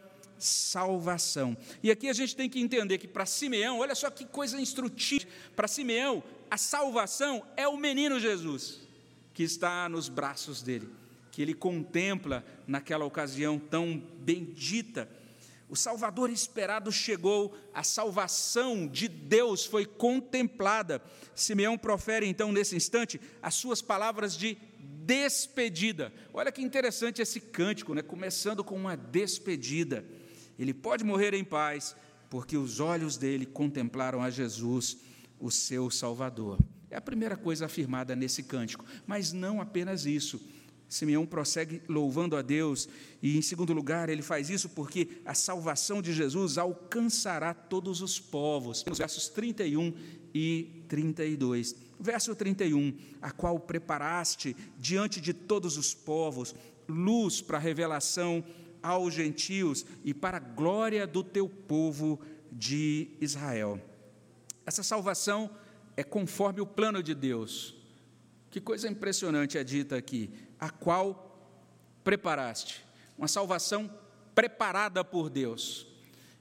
salvação. 0.44 1.56
E 1.82 1.90
aqui 1.90 2.08
a 2.08 2.12
gente 2.12 2.36
tem 2.36 2.48
que 2.48 2.60
entender 2.60 2.98
que 2.98 3.08
para 3.08 3.26
Simeão, 3.26 3.78
olha 3.78 3.94
só 3.94 4.10
que 4.10 4.24
coisa 4.24 4.60
instrutiva, 4.60 5.26
para 5.56 5.66
Simeão, 5.66 6.22
a 6.50 6.56
salvação 6.56 7.44
é 7.56 7.66
o 7.66 7.76
menino 7.76 8.20
Jesus, 8.20 8.80
que 9.32 9.42
está 9.42 9.88
nos 9.88 10.08
braços 10.08 10.62
dele, 10.62 10.88
que 11.32 11.42
ele 11.42 11.54
contempla 11.54 12.44
naquela 12.66 13.04
ocasião 13.04 13.58
tão 13.58 13.98
bendita. 14.18 15.08
O 15.68 15.74
Salvador 15.74 16.30
esperado 16.30 16.92
chegou, 16.92 17.56
a 17.72 17.82
salvação 17.82 18.86
de 18.86 19.08
Deus 19.08 19.64
foi 19.64 19.86
contemplada. 19.86 21.02
Simeão 21.34 21.78
profere 21.78 22.26
então 22.26 22.52
nesse 22.52 22.76
instante 22.76 23.20
as 23.42 23.54
suas 23.54 23.80
palavras 23.80 24.36
de 24.36 24.58
despedida. 24.78 26.12
Olha 26.32 26.52
que 26.52 26.62
interessante 26.62 27.20
esse 27.20 27.40
cântico, 27.40 27.94
né? 27.94 28.02
começando 28.02 28.62
com 28.62 28.76
uma 28.76 28.96
despedida 28.96 30.04
ele 30.58 30.74
pode 30.74 31.04
morrer 31.04 31.34
em 31.34 31.44
paz, 31.44 31.96
porque 32.30 32.56
os 32.56 32.80
olhos 32.80 33.16
dele 33.16 33.46
contemplaram 33.46 34.22
a 34.22 34.30
Jesus, 34.30 34.98
o 35.38 35.50
seu 35.50 35.90
Salvador. 35.90 36.58
É 36.90 36.96
a 36.96 37.00
primeira 37.00 37.36
coisa 37.36 37.66
afirmada 37.66 38.14
nesse 38.14 38.42
cântico, 38.42 38.84
mas 39.06 39.32
não 39.32 39.60
apenas 39.60 40.06
isso. 40.06 40.40
Simeão 40.88 41.26
prossegue 41.26 41.82
louvando 41.88 42.36
a 42.36 42.42
Deus, 42.42 42.88
e 43.20 43.36
em 43.36 43.42
segundo 43.42 43.72
lugar, 43.72 44.08
ele 44.08 44.22
faz 44.22 44.48
isso 44.48 44.68
porque 44.68 45.20
a 45.24 45.34
salvação 45.34 46.00
de 46.00 46.12
Jesus 46.12 46.56
alcançará 46.56 47.52
todos 47.52 48.00
os 48.00 48.20
povos. 48.20 48.84
Nos 48.84 48.98
versos 48.98 49.28
31 49.28 49.92
e 50.32 50.84
32. 50.88 51.74
Verso 51.98 52.34
31: 52.34 52.96
A 53.20 53.30
qual 53.30 53.58
preparaste 53.58 54.54
diante 54.78 55.20
de 55.20 55.32
todos 55.32 55.76
os 55.76 55.94
povos 55.94 56.54
luz 56.88 57.40
para 57.40 57.56
a 57.56 57.60
revelação 57.60 58.44
aos 58.84 59.14
gentios 59.14 59.86
e 60.04 60.12
para 60.12 60.36
a 60.36 60.40
glória 60.40 61.06
do 61.06 61.24
teu 61.24 61.48
povo 61.48 62.20
de 62.52 63.08
Israel. 63.18 63.80
Essa 64.66 64.82
salvação 64.82 65.50
é 65.96 66.04
conforme 66.04 66.60
o 66.60 66.66
plano 66.66 67.02
de 67.02 67.14
Deus. 67.14 67.74
Que 68.50 68.60
coisa 68.60 68.86
impressionante 68.86 69.56
é 69.56 69.64
dita 69.64 69.96
aqui, 69.96 70.30
a 70.60 70.68
qual 70.68 71.50
preparaste. 72.04 72.84
Uma 73.16 73.26
salvação 73.26 73.90
preparada 74.34 75.02
por 75.02 75.30
Deus. 75.30 75.86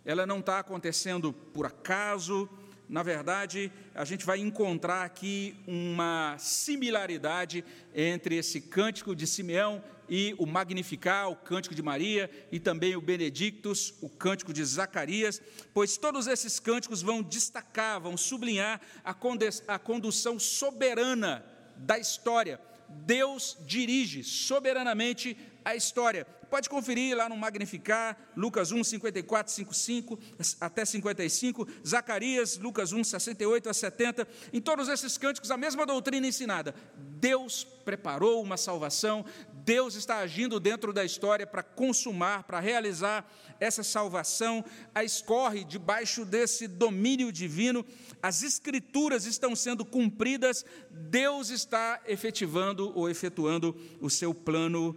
Ela 0.04 0.26
não 0.26 0.40
está 0.40 0.60
acontecendo 0.60 1.32
por 1.32 1.66
acaso, 1.66 2.50
na 2.90 3.02
verdade, 3.02 3.72
a 3.96 4.06
gente 4.06 4.26
vai 4.26 4.40
encontrar 4.40 5.04
aqui 5.04 5.56
uma 5.66 6.36
similaridade 6.38 7.64
entre 7.96 8.36
esse 8.36 8.62
cântico 8.62 9.16
de 9.16 9.26
Simeão 9.26 9.84
e 10.10 10.36
o 10.38 10.46
Magnificar, 10.46 11.30
o 11.30 11.36
Cântico 11.36 11.74
de 11.74 11.82
Maria, 11.82 12.30
e 12.52 12.60
também 12.60 12.96
o 12.96 13.02
Benedictus, 13.02 13.94
o 14.02 14.10
Cântico 14.10 14.54
de 14.54 14.64
Zacarias, 14.64 15.42
pois 15.74 15.98
todos 15.98 16.28
esses 16.28 16.60
cânticos 16.60 17.02
vão 17.02 17.24
destacar, 17.24 18.02
vão 18.02 18.18
sublinhar 18.18 18.82
a 19.04 19.80
condução 19.80 20.38
soberana 20.38 21.44
da 21.78 21.98
história. 21.98 22.60
Deus 22.90 23.58
dirige 23.66 24.24
soberanamente 24.24 25.38
a 25.66 25.76
história. 25.76 26.28
Pode 26.54 26.70
conferir 26.70 27.18
lá 27.18 27.28
no 27.28 27.36
Magnificar, 27.36 28.16
Lucas 28.38 28.72
1, 28.72 28.84
54, 28.84 29.52
55 29.52 30.20
até 30.62 30.86
55, 30.86 31.68
Zacarias, 31.84 32.60
Lucas 32.60 32.94
1, 32.94 33.04
68 33.06 33.70
a 33.70 33.74
70. 33.74 34.28
Em 34.54 34.62
todos 34.62 34.88
esses 34.88 35.18
cânticos, 35.18 35.50
a 35.50 35.58
mesma 35.58 35.84
doutrina 35.84 36.28
ensinada. 36.28 36.76
Deus 36.96 37.64
preparou 37.64 38.40
uma 38.40 38.56
salvação, 38.56 39.26
Deus 39.66 39.96
está 39.96 40.18
agindo 40.18 40.60
dentro 40.60 40.94
da 40.94 41.04
história 41.04 41.48
para 41.48 41.64
consumar, 41.64 42.44
para 42.44 42.60
realizar 42.60 43.28
essa 43.60 43.82
salvação. 43.82 44.64
A 44.94 45.04
escorre 45.04 45.64
debaixo 45.64 46.24
desse 46.24 46.68
domínio 46.68 47.32
divino, 47.32 47.84
as 48.22 48.44
escrituras 48.44 49.26
estão 49.26 49.56
sendo 49.56 49.84
cumpridas, 49.84 50.64
Deus 50.92 51.50
está 51.50 52.00
efetivando 52.06 52.96
ou 52.96 53.10
efetuando 53.10 53.76
o 54.00 54.08
seu 54.08 54.36
plano 54.36 54.96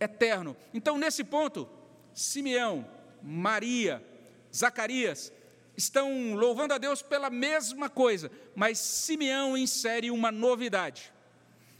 eterno. 0.00 0.56
Então, 0.72 0.98
nesse 0.98 1.24
ponto, 1.24 1.68
Simeão, 2.12 2.86
Maria, 3.22 4.04
Zacarias 4.54 5.32
estão 5.76 6.34
louvando 6.34 6.74
a 6.74 6.78
Deus 6.78 7.02
pela 7.02 7.30
mesma 7.30 7.88
coisa, 7.88 8.30
mas 8.54 8.78
Simeão 8.78 9.56
insere 9.56 10.10
uma 10.10 10.32
novidade. 10.32 11.12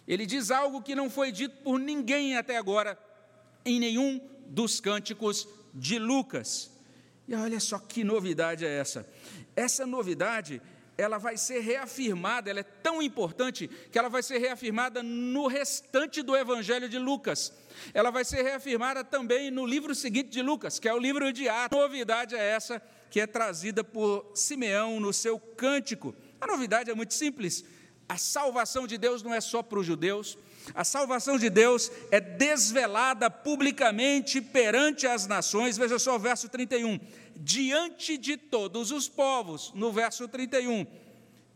Ele 0.06 0.24
diz 0.24 0.50
algo 0.50 0.80
que 0.82 0.94
não 0.94 1.10
foi 1.10 1.32
dito 1.32 1.56
por 1.62 1.78
ninguém 1.78 2.36
até 2.36 2.56
agora 2.56 2.98
em 3.64 3.78
nenhum 3.78 4.20
dos 4.46 4.80
cânticos 4.80 5.46
de 5.74 5.98
Lucas. 5.98 6.70
E 7.26 7.34
olha 7.34 7.60
só 7.60 7.78
que 7.78 8.02
novidade 8.02 8.64
é 8.64 8.78
essa. 8.78 9.06
Essa 9.54 9.86
novidade 9.86 10.62
ela 10.98 11.16
vai 11.16 11.36
ser 11.36 11.60
reafirmada, 11.60 12.50
ela 12.50 12.58
é 12.58 12.64
tão 12.64 13.00
importante 13.00 13.68
que 13.68 13.96
ela 13.96 14.08
vai 14.08 14.20
ser 14.20 14.38
reafirmada 14.38 15.00
no 15.00 15.46
restante 15.46 16.22
do 16.22 16.36
Evangelho 16.36 16.88
de 16.88 16.98
Lucas. 16.98 17.52
Ela 17.94 18.10
vai 18.10 18.24
ser 18.24 18.42
reafirmada 18.42 19.04
também 19.04 19.48
no 19.48 19.64
livro 19.64 19.94
seguinte 19.94 20.28
de 20.30 20.42
Lucas, 20.42 20.80
que 20.80 20.88
é 20.88 20.92
o 20.92 20.98
livro 20.98 21.32
de 21.32 21.48
Atos. 21.48 21.78
A 21.78 21.82
novidade 21.82 22.34
é 22.34 22.44
essa 22.44 22.82
que 23.10 23.20
é 23.20 23.28
trazida 23.28 23.84
por 23.84 24.32
Simeão 24.34 24.98
no 24.98 25.12
seu 25.12 25.38
cântico. 25.38 26.12
A 26.40 26.48
novidade 26.48 26.90
é 26.90 26.94
muito 26.94 27.14
simples. 27.14 27.64
A 28.08 28.18
salvação 28.18 28.84
de 28.84 28.98
Deus 28.98 29.22
não 29.22 29.32
é 29.32 29.40
só 29.40 29.62
para 29.62 29.78
os 29.78 29.86
judeus, 29.86 30.36
a 30.74 30.84
salvação 30.84 31.38
de 31.38 31.50
Deus 31.50 31.90
é 32.10 32.20
desvelada 32.20 33.30
publicamente 33.30 34.40
perante 34.40 35.06
as 35.06 35.26
nações. 35.26 35.76
Veja 35.76 35.98
só 35.98 36.16
o 36.16 36.18
verso 36.18 36.48
31 36.48 36.98
diante 37.40 38.18
de 38.18 38.36
todos 38.36 38.90
os 38.90 39.08
povos, 39.08 39.72
no 39.74 39.92
verso 39.92 40.26
31. 40.26 40.86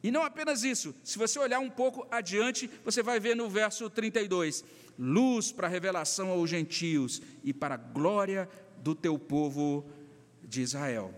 E 0.02 0.10
não 0.10 0.22
apenas 0.22 0.64
isso, 0.64 0.94
se 1.02 1.18
você 1.18 1.38
olhar 1.38 1.60
um 1.60 1.70
pouco 1.70 2.06
adiante, 2.10 2.70
você 2.84 3.02
vai 3.02 3.20
ver 3.20 3.36
no 3.36 3.48
verso 3.48 3.88
32: 3.88 4.64
luz 4.98 5.52
para 5.52 5.68
revelação 5.68 6.30
aos 6.30 6.50
gentios 6.50 7.20
e 7.44 7.52
para 7.52 7.74
a 7.74 7.78
glória 7.78 8.48
do 8.78 8.94
teu 8.94 9.18
povo 9.18 9.88
de 10.42 10.60
Israel. 10.60 11.14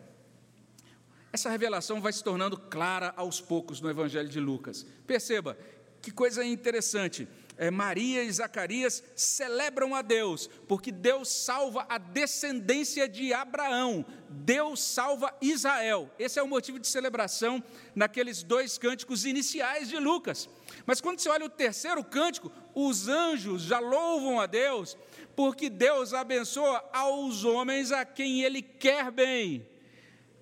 Essa 1.32 1.50
revelação 1.50 2.00
vai 2.00 2.12
se 2.12 2.22
tornando 2.22 2.56
clara 2.56 3.12
aos 3.16 3.40
poucos 3.40 3.80
no 3.80 3.90
Evangelho 3.90 4.28
de 4.28 4.38
Lucas. 4.38 4.86
Perceba 5.06 5.58
que 6.00 6.10
coisa 6.10 6.44
interessante 6.44 7.26
Maria 7.70 8.24
e 8.24 8.32
Zacarias 8.32 9.02
celebram 9.14 9.94
a 9.94 10.02
Deus, 10.02 10.50
porque 10.66 10.90
Deus 10.90 11.28
salva 11.28 11.86
a 11.88 11.98
descendência 11.98 13.08
de 13.08 13.32
Abraão, 13.32 14.04
Deus 14.28 14.82
salva 14.82 15.32
Israel. 15.40 16.10
Esse 16.18 16.38
é 16.38 16.42
o 16.42 16.48
motivo 16.48 16.80
de 16.80 16.88
celebração 16.88 17.62
naqueles 17.94 18.42
dois 18.42 18.76
cânticos 18.76 19.24
iniciais 19.24 19.88
de 19.88 19.98
Lucas. 19.98 20.48
Mas 20.84 21.00
quando 21.00 21.20
você 21.20 21.28
olha 21.28 21.46
o 21.46 21.50
terceiro 21.50 22.02
cântico, 22.02 22.50
os 22.74 23.06
anjos 23.06 23.62
já 23.62 23.78
louvam 23.78 24.40
a 24.40 24.46
Deus, 24.46 24.96
porque 25.36 25.70
Deus 25.70 26.12
abençoa 26.12 26.84
aos 26.92 27.44
homens 27.44 27.92
a 27.92 28.04
quem 28.04 28.42
Ele 28.42 28.62
quer 28.62 29.12
bem, 29.12 29.64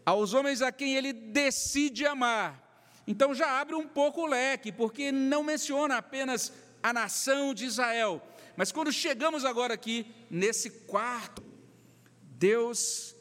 aos 0.07 0.33
homens 0.33 0.63
a 0.63 0.73
quem 0.73 0.97
Ele 0.97 1.13
decide 1.13 2.07
amar. 2.07 2.63
Então 3.07 3.35
já 3.35 3.61
abre 3.61 3.75
um 3.75 3.87
pouco 3.87 4.23
o 4.23 4.27
leque, 4.27 4.71
porque 4.71 5.11
não 5.11 5.43
menciona 5.43 5.97
apenas 5.97 6.53
a 6.83 6.93
nação 6.93 7.55
de 7.55 7.65
Israel. 7.65 8.21
Mas 8.57 8.73
quando 8.73 8.93
chegamos 8.93 9.45
agora 9.45 9.75
aqui, 9.75 10.07
nesse 10.31 10.71
quarto, 10.71 11.43
Deus 12.21 13.15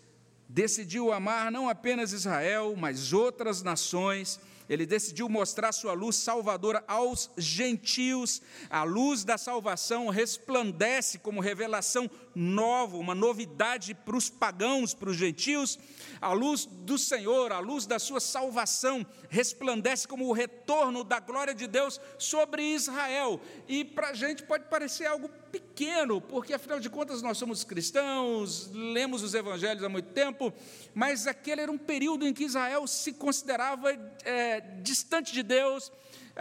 decidiu 0.48 1.13
amar 1.13 1.51
não 1.51 1.70
apenas 1.70 2.12
Israel, 2.12 2.75
mas 2.75 3.13
outras 3.13 3.62
nações. 3.62 4.39
Ele 4.68 4.86
decidiu 4.86 5.27
mostrar 5.27 5.72
sua 5.74 5.94
luz 5.94 6.15
salvadora 6.15 6.84
aos 6.88 7.30
gentios. 7.38 8.41
A 8.70 8.84
luz 8.84 9.24
da 9.24 9.38
salvação 9.38 10.08
resplandece 10.10 11.20
como 11.20 11.41
revelação 11.41 12.10
nova, 12.35 12.97
uma 12.97 13.15
novidade 13.15 13.93
para 13.93 14.15
os 14.15 14.29
pagãos, 14.29 14.93
para 14.93 15.09
os 15.09 15.17
gentios. 15.17 15.77
A 16.19 16.33
luz 16.33 16.65
do 16.65 16.97
Senhor, 16.97 17.51
a 17.51 17.59
luz 17.59 17.85
da 17.85 18.00
sua 18.00 18.19
salvação, 18.19 19.05
resplandece 19.29 20.07
como 20.07 20.27
o 20.27 20.33
retorno 20.33 21.03
da 21.03 21.19
glória 21.19 21.53
de 21.53 21.67
Deus 21.67 22.00
sobre 22.17 22.63
Israel. 22.63 23.39
E 23.67 23.83
para 23.83 24.09
a 24.09 24.13
gente 24.13 24.43
pode 24.43 24.65
parecer 24.65 25.05
algo 25.05 25.29
pequeno, 25.51 26.21
porque 26.21 26.53
afinal 26.53 26.79
de 26.79 26.89
contas 26.89 27.21
nós 27.21 27.38
somos 27.38 27.63
cristãos, 27.63 28.69
lemos 28.73 29.23
os 29.23 29.33
evangelhos 29.33 29.83
há 29.83 29.89
muito 29.89 30.09
tempo, 30.11 30.53
mas 30.93 31.27
aquele 31.27 31.61
era 31.61 31.71
um 31.71 31.77
período 31.77 32.25
em 32.25 32.33
que 32.33 32.45
Israel 32.45 32.88
se 32.88 33.13
considerava 33.13 33.91
é, 34.23 34.61
distante 34.81 35.33
de 35.33 35.43
Deus 35.43 35.91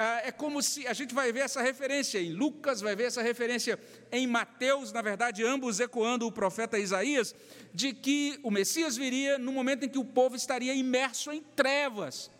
é 0.02 0.32
como 0.32 0.62
se 0.62 0.86
a 0.86 0.92
gente 0.92 1.14
vai 1.14 1.30
ver 1.32 1.40
essa 1.40 1.60
referência 1.60 2.18
em 2.18 2.32
Lucas, 2.32 2.80
vai 2.80 2.96
ver 2.96 3.04
essa 3.04 3.22
referência 3.22 3.78
em 4.10 4.26
Mateus, 4.26 4.92
na 4.92 5.02
verdade, 5.02 5.44
ambos 5.44 5.78
ecoando 5.78 6.26
o 6.26 6.32
profeta 6.32 6.78
Isaías, 6.78 7.34
de 7.74 7.92
que 7.92 8.40
o 8.42 8.50
Messias 8.50 8.96
viria 8.96 9.38
no 9.38 9.52
momento 9.52 9.84
em 9.84 9.88
que 9.88 9.98
o 9.98 10.04
povo 10.04 10.34
estaria 10.36 10.74
imerso 10.74 11.30
em 11.30 11.42
trevas, 11.54 12.30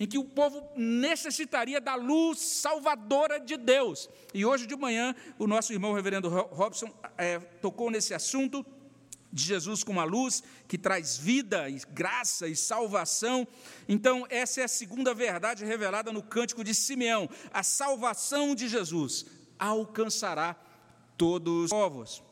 em 0.00 0.06
que 0.06 0.18
o 0.18 0.24
povo 0.24 0.68
necessitaria 0.76 1.80
da 1.80 1.94
luz 1.94 2.40
salvadora 2.40 3.38
de 3.38 3.56
Deus. 3.56 4.10
E 4.32 4.44
hoje 4.44 4.66
de 4.66 4.74
manhã, 4.74 5.14
o 5.38 5.46
nosso 5.46 5.72
irmão 5.72 5.92
reverendo 5.92 6.28
Robson 6.28 6.92
é, 7.16 7.38
tocou 7.38 7.90
nesse 7.90 8.12
assunto 8.12 8.66
de 9.34 9.42
Jesus 9.42 9.82
como 9.82 10.00
a 10.00 10.04
luz 10.04 10.44
que 10.68 10.78
traz 10.78 11.16
vida 11.16 11.68
e 11.68 11.80
graça 11.92 12.46
e 12.46 12.54
salvação. 12.54 13.46
Então, 13.88 14.24
essa 14.30 14.60
é 14.60 14.64
a 14.64 14.68
segunda 14.68 15.12
verdade 15.12 15.64
revelada 15.64 16.12
no 16.12 16.22
cântico 16.22 16.62
de 16.62 16.72
Simeão: 16.72 17.28
a 17.52 17.64
salvação 17.64 18.54
de 18.54 18.68
Jesus 18.68 19.26
alcançará 19.58 20.54
todos 21.18 21.64
os 21.64 21.70
povos. 21.70 22.22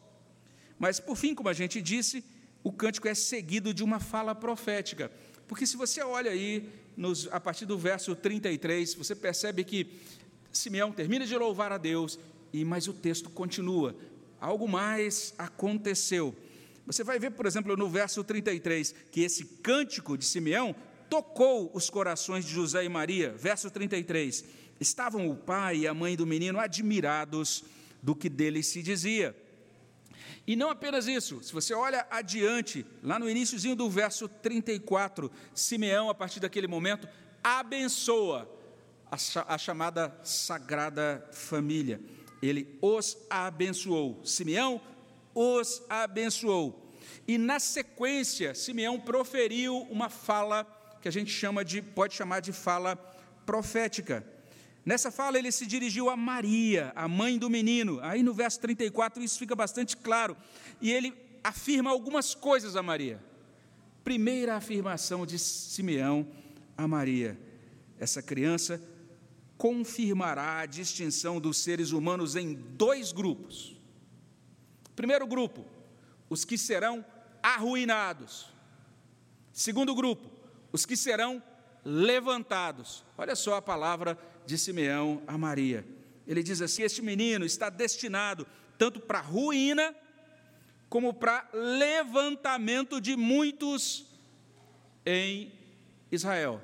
Mas, 0.79 1.01
por 1.01 1.17
fim, 1.17 1.35
como 1.35 1.49
a 1.49 1.53
gente 1.53 1.83
disse, 1.83 2.25
o 2.63 2.73
cântico 2.73 3.09
é 3.09 3.15
seguido 3.15 3.75
de 3.75 3.83
uma 3.83 3.99
fala 3.99 4.35
profética. 4.35 5.11
Porque 5.49 5.67
se 5.67 5.77
você 5.77 6.03
olha 6.03 6.31
aí, 6.31 6.71
nos, 6.97 7.29
a 7.33 7.41
partir 7.41 7.67
do 7.67 7.77
verso 7.77 8.15
33, 8.15 8.95
você 8.95 9.15
percebe 9.17 9.65
que 9.65 10.01
Simeão 10.53 10.93
termina 10.93 11.27
de 11.27 11.37
louvar 11.37 11.73
a 11.73 11.79
Deus, 11.79 12.19
e 12.53 12.65
mas 12.65 12.87
o 12.87 12.93
texto 12.93 13.29
continua. 13.29 13.97
Algo 14.41 14.69
mais 14.69 15.35
aconteceu. 15.37 16.35
Você 16.93 17.03
vai 17.03 17.19
ver, 17.19 17.31
por 17.31 17.47
exemplo, 17.47 17.77
no 17.77 17.89
verso 17.89 18.23
33, 18.23 18.95
que 19.11 19.23
esse 19.23 19.45
cântico 19.45 20.17
de 20.17 20.25
Simeão 20.25 20.75
tocou 21.09 21.71
os 21.75 21.89
corações 21.89 22.45
de 22.45 22.53
José 22.53 22.85
e 22.85 22.89
Maria. 22.89 23.33
Verso 23.37 23.71
33. 23.71 24.45
Estavam 24.79 25.29
o 25.29 25.37
pai 25.37 25.79
e 25.79 25.87
a 25.87 25.95
mãe 25.95 26.17
do 26.17 26.27
menino 26.27 26.59
admirados 26.59 27.65
do 28.03 28.15
que 28.15 28.29
dele 28.29 28.63
se 28.63 28.83
dizia. 28.83 29.37
E 30.47 30.57
não 30.57 30.71
apenas 30.71 31.07
isso, 31.07 31.43
se 31.43 31.53
você 31.53 31.73
olha 31.73 32.07
adiante, 32.11 32.85
lá 33.03 33.19
no 33.19 33.31
iníciozinho 33.31 33.77
do 33.77 33.89
verso 33.89 34.29
34, 34.29 35.31
Simeão, 35.55 36.11
a 36.11 36.15
partir 36.15 36.41
daquele 36.41 36.67
momento, 36.67 37.09
abençoa 37.45 38.51
a, 39.11 39.57
chamada 39.57 40.19
Sagrada 40.25 41.29
Família. 41.33 42.01
Ele 42.43 42.77
os 42.83 43.17
abençoou. 43.31 44.21
Simeão 44.25 44.81
os 45.35 45.83
abençoou. 45.89 46.82
E 47.27 47.39
na 47.39 47.59
sequência, 47.59 48.55
Simeão 48.55 48.99
proferiu 48.99 49.79
uma 49.91 50.09
fala 50.09 50.67
que 51.01 51.09
a 51.09 51.13
gente 51.13 51.31
chama 51.31 51.65
de, 51.65 51.83
pode 51.83 52.15
chamar 52.15 52.41
de 52.41 52.53
fala 52.53 52.97
profética. 53.45 54.25
Nessa 54.85 55.11
fala 55.11 55.39
ele 55.39 55.53
se 55.53 55.67
dirigiu 55.67 56.11
a 56.11 56.17
Maria, 56.17 56.93
a 56.95 57.07
mãe 57.07 57.39
do 57.39 57.49
menino. 57.49 58.01
Aí 58.03 58.23
no 58.23 58.35
verso 58.35 58.61
34 58.61 59.23
isso 59.23 59.39
fica 59.39 59.55
bastante 59.55 59.97
claro. 59.97 60.37
E 60.81 60.93
ele 60.93 61.13
afirma 61.43 61.91
algumas 61.91 62.35
coisas 62.35 62.77
a 62.77 62.83
Maria. 62.83 63.23
Primeira 64.03 64.57
afirmação 64.57 65.25
de 65.25 65.39
Simeão 65.39 66.27
a 66.77 66.89
Maria: 66.89 67.39
essa 67.99 68.23
criança 68.23 68.83
confirmará 69.57 70.59
a 70.59 70.67
distinção 70.67 71.41
dos 71.41 71.59
seres 71.59 71.93
humanos 71.93 72.35
em 72.35 72.53
dois 72.53 73.13
grupos. 73.13 73.77
Primeiro 74.97 75.27
grupo, 75.27 75.65
os 76.33 76.47
que 76.47 76.57
serão 76.57 77.05
arruinados. 77.43 78.47
Segundo 79.53 79.95
grupo, 79.95 80.31
os 80.73 80.87
que 80.87 80.97
serão 80.97 81.43
levantados. 81.85 83.05
Olha 83.19 83.37
só 83.37 83.57
a 83.57 83.63
palavra 83.63 84.19
de 84.47 84.57
Simeão 84.57 85.23
a 85.27 85.37
Maria. 85.37 85.87
Ele 86.27 86.43
diz 86.43 86.63
assim: 86.63 86.85
Este 86.85 87.03
menino 87.03 87.45
está 87.45 87.69
destinado 87.69 88.47
tanto 88.79 88.99
para 88.99 89.21
ruína, 89.21 89.95
como 90.89 91.13
para 91.13 91.47
levantamento 91.53 92.99
de 92.99 93.15
muitos 93.15 94.07
em 95.05 95.53
Israel. 96.11 96.63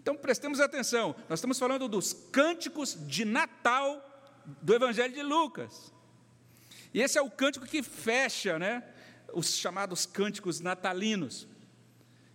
Então 0.00 0.16
prestemos 0.16 0.60
atenção, 0.60 1.14
nós 1.28 1.40
estamos 1.40 1.58
falando 1.58 1.88
dos 1.88 2.14
cânticos 2.14 2.96
de 3.06 3.26
Natal 3.26 4.02
do 4.62 4.74
Evangelho 4.74 5.12
de 5.12 5.22
Lucas. 5.22 5.91
E 6.94 7.00
esse 7.00 7.18
é 7.18 7.22
o 7.22 7.30
cântico 7.30 7.66
que 7.66 7.82
fecha, 7.82 8.58
né? 8.58 8.82
Os 9.32 9.56
chamados 9.56 10.04
cânticos 10.04 10.60
natalinos. 10.60 11.48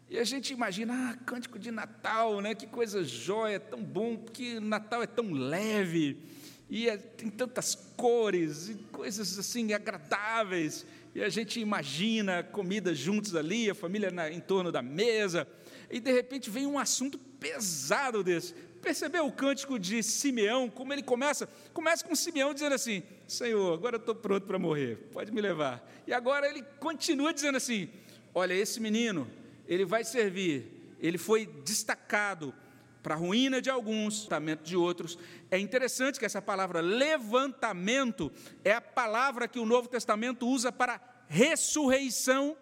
E 0.09 0.17
a 0.17 0.23
gente 0.23 0.53
imagina, 0.53 1.11
ah, 1.11 1.25
cântico 1.25 1.59
de 1.59 1.69
Natal, 1.69 2.39
né? 2.39 2.55
Que 2.55 2.65
coisa 2.65 3.03
jóia, 3.03 3.59
tão 3.59 3.83
bom, 3.83 4.15
porque 4.15 4.59
Natal 4.59 5.03
é 5.03 5.07
tão 5.07 5.31
leve, 5.31 6.17
e 6.69 6.89
é, 6.89 6.97
tem 6.97 7.29
tantas 7.29 7.75
cores, 7.95 8.69
e 8.69 8.75
coisas 8.91 9.37
assim 9.37 9.73
agradáveis. 9.73 10.85
E 11.13 11.21
a 11.21 11.29
gente 11.29 11.59
imagina 11.59 12.43
comida 12.43 12.95
juntos 12.95 13.35
ali, 13.35 13.69
a 13.69 13.75
família 13.75 14.09
na, 14.09 14.31
em 14.31 14.39
torno 14.39 14.71
da 14.71 14.81
mesa, 14.81 15.47
e 15.89 15.99
de 15.99 16.11
repente 16.11 16.49
vem 16.49 16.65
um 16.65 16.79
assunto 16.79 17.17
pesado 17.17 18.23
desse. 18.23 18.53
Percebeu 18.87 19.25
o 19.25 19.31
cântico 19.31 19.77
de 19.77 20.01
Simeão, 20.01 20.69
como 20.69 20.93
ele 20.93 21.03
começa? 21.03 21.47
Começa 21.73 22.05
com 22.05 22.15
Simeão 22.15 22.53
dizendo 22.53 22.73
assim: 22.73 23.03
Senhor, 23.27 23.73
agora 23.73 23.97
eu 23.97 23.99
estou 23.99 24.15
pronto 24.15 24.47
para 24.47 24.57
morrer, 24.57 24.95
pode 25.11 25.31
me 25.31 25.41
levar. 25.41 25.85
E 26.07 26.13
agora 26.13 26.47
ele 26.47 26.63
continua 26.79 27.33
dizendo 27.33 27.57
assim: 27.57 27.89
Olha, 28.33 28.53
esse 28.53 28.79
menino, 28.79 29.29
ele 29.67 29.83
vai 29.83 30.05
servir 30.05 30.77
ele 30.99 31.17
foi 31.17 31.45
destacado 31.45 32.53
para 33.03 33.13
a 33.15 33.17
ruína 33.17 33.61
de 33.61 33.69
alguns, 33.69 34.23
levantamento 34.23 34.63
de 34.63 34.75
outros. 34.75 35.17
É 35.49 35.57
interessante 35.57 36.19
que 36.19 36.25
essa 36.25 36.41
palavra 36.41 36.81
levantamento 36.81 38.31
é 38.63 38.73
a 38.73 38.81
palavra 38.81 39.47
que 39.47 39.59
o 39.59 39.65
Novo 39.65 39.87
Testamento 39.87 40.47
usa 40.47 40.71
para 40.71 40.99
ressurreição. 41.27 42.57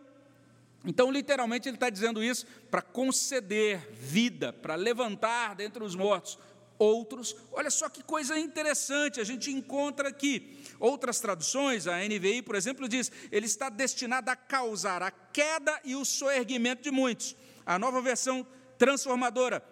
Então, 0.86 1.12
literalmente, 1.12 1.68
ele 1.68 1.78
está 1.78 1.90
dizendo 1.90 2.24
isso 2.24 2.46
para 2.70 2.82
conceder 2.82 3.92
vida, 3.92 4.54
para 4.54 4.76
levantar 4.76 5.56
dentre 5.56 5.84
os 5.84 5.96
mortos 5.96 6.38
outros. 6.78 7.36
Olha 7.52 7.70
só 7.70 7.90
que 7.90 8.04
coisa 8.04 8.38
interessante, 8.38 9.20
a 9.20 9.24
gente 9.24 9.52
encontra 9.52 10.10
aqui. 10.10 10.60
Outras 10.80 11.20
traduções, 11.20 11.88
a 11.88 11.98
NVI, 12.00 12.42
por 12.42 12.56
exemplo, 12.56 12.88
diz: 12.88 13.12
ele 13.32 13.46
está 13.46 13.70
destinado 13.70 14.30
a 14.30 14.36
causar 14.36 15.02
a 15.02 15.12
queda 15.12 15.80
e 15.84 15.96
o 15.96 16.06
soerguimento 16.06 16.84
de 16.84 16.92
muitos. 16.92 17.36
A 17.66 17.80
nova 17.80 18.02
versão 18.02 18.46
transformadora, 18.78 19.64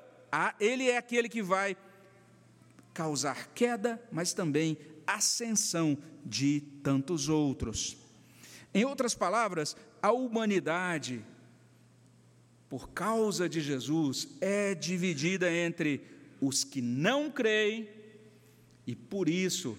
ele 0.60 0.90
é 0.90 0.98
aquele 0.98 1.30
que 1.30 1.42
vai 1.42 1.78
causar 2.94 3.50
queda, 3.54 4.02
mas 4.12 4.34
também 4.34 4.78
ascensão 5.06 5.98
de 6.26 6.62
tantos 6.82 7.28
outros. 7.28 7.98
Em 8.74 8.86
outras 8.86 9.14
palavras, 9.14 9.76
a 10.04 10.12
humanidade, 10.12 11.24
por 12.68 12.90
causa 12.90 13.48
de 13.48 13.62
Jesus, 13.62 14.28
é 14.42 14.76
dividida 14.76 15.50
entre 15.50 16.02
os 16.42 16.66
que 16.66 16.82
não 16.82 17.32
creem, 17.32 17.88
e 18.86 18.94
por 18.94 19.30
isso 19.30 19.78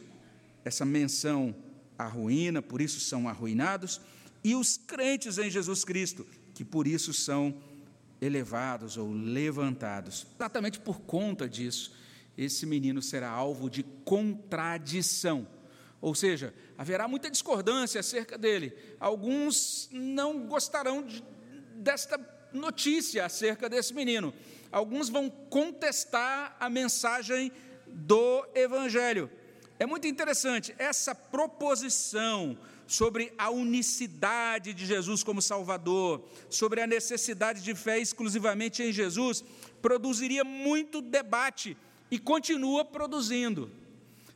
essa 0.65 0.83
menção 0.83 1.55
à 1.99 2.07
ruína, 2.07 2.63
por 2.63 2.81
isso 2.81 3.01
são 3.01 3.29
arruinados, 3.29 4.01
e 4.43 4.55
os 4.55 4.79
crentes 4.79 5.37
em 5.37 5.51
Jesus 5.51 5.85
Cristo, 5.85 6.27
que 6.55 6.65
por 6.65 6.87
isso 6.87 7.13
são 7.13 7.55
elevados 8.19 8.97
ou 8.97 9.13
levantados. 9.13 10.27
Exatamente 10.37 10.81
por 10.81 11.01
conta 11.01 11.47
disso, 11.47 11.95
esse 12.35 12.65
menino 12.65 13.03
será 13.03 13.29
alvo 13.29 13.69
de 13.69 13.83
contradição. 14.07 15.47
Ou 16.05 16.15
seja, 16.15 16.53
haverá 16.77 17.09
muita 17.09 17.31
discordância 17.31 17.99
acerca 17.99 18.37
dele. 18.37 18.77
Alguns 19.01 19.89
não 19.91 20.47
gostarão 20.47 21.03
de, 21.03 21.25
desta 21.77 22.21
notícia 22.53 23.25
acerca 23.25 23.71
desse 23.71 23.95
menino. 23.95 24.35
Alguns 24.71 25.09
vão 25.09 25.31
contestar 25.31 26.59
a 26.61 26.69
mensagem 26.69 27.51
do 27.87 28.47
Evangelho. 28.55 29.31
É 29.79 29.87
muito 29.87 30.07
interessante 30.07 30.75
essa 30.79 31.15
proposição 31.15 32.59
sobre 32.87 33.33
a 33.39 33.49
unicidade 33.49 34.75
de 34.75 34.85
Jesus 34.85 35.23
como 35.23 35.41
Salvador, 35.41 36.23
sobre 36.51 36.83
a 36.83 36.87
necessidade 36.87 37.63
de 37.63 37.75
fé 37.75 37.99
exclusivamente 37.99 38.83
em 38.83 38.93
Jesus, 38.93 39.43
produziria 39.81 40.45
muito 40.45 41.01
debate 41.01 41.75
e 42.11 42.19
continua 42.19 42.85
produzindo. 42.85 43.84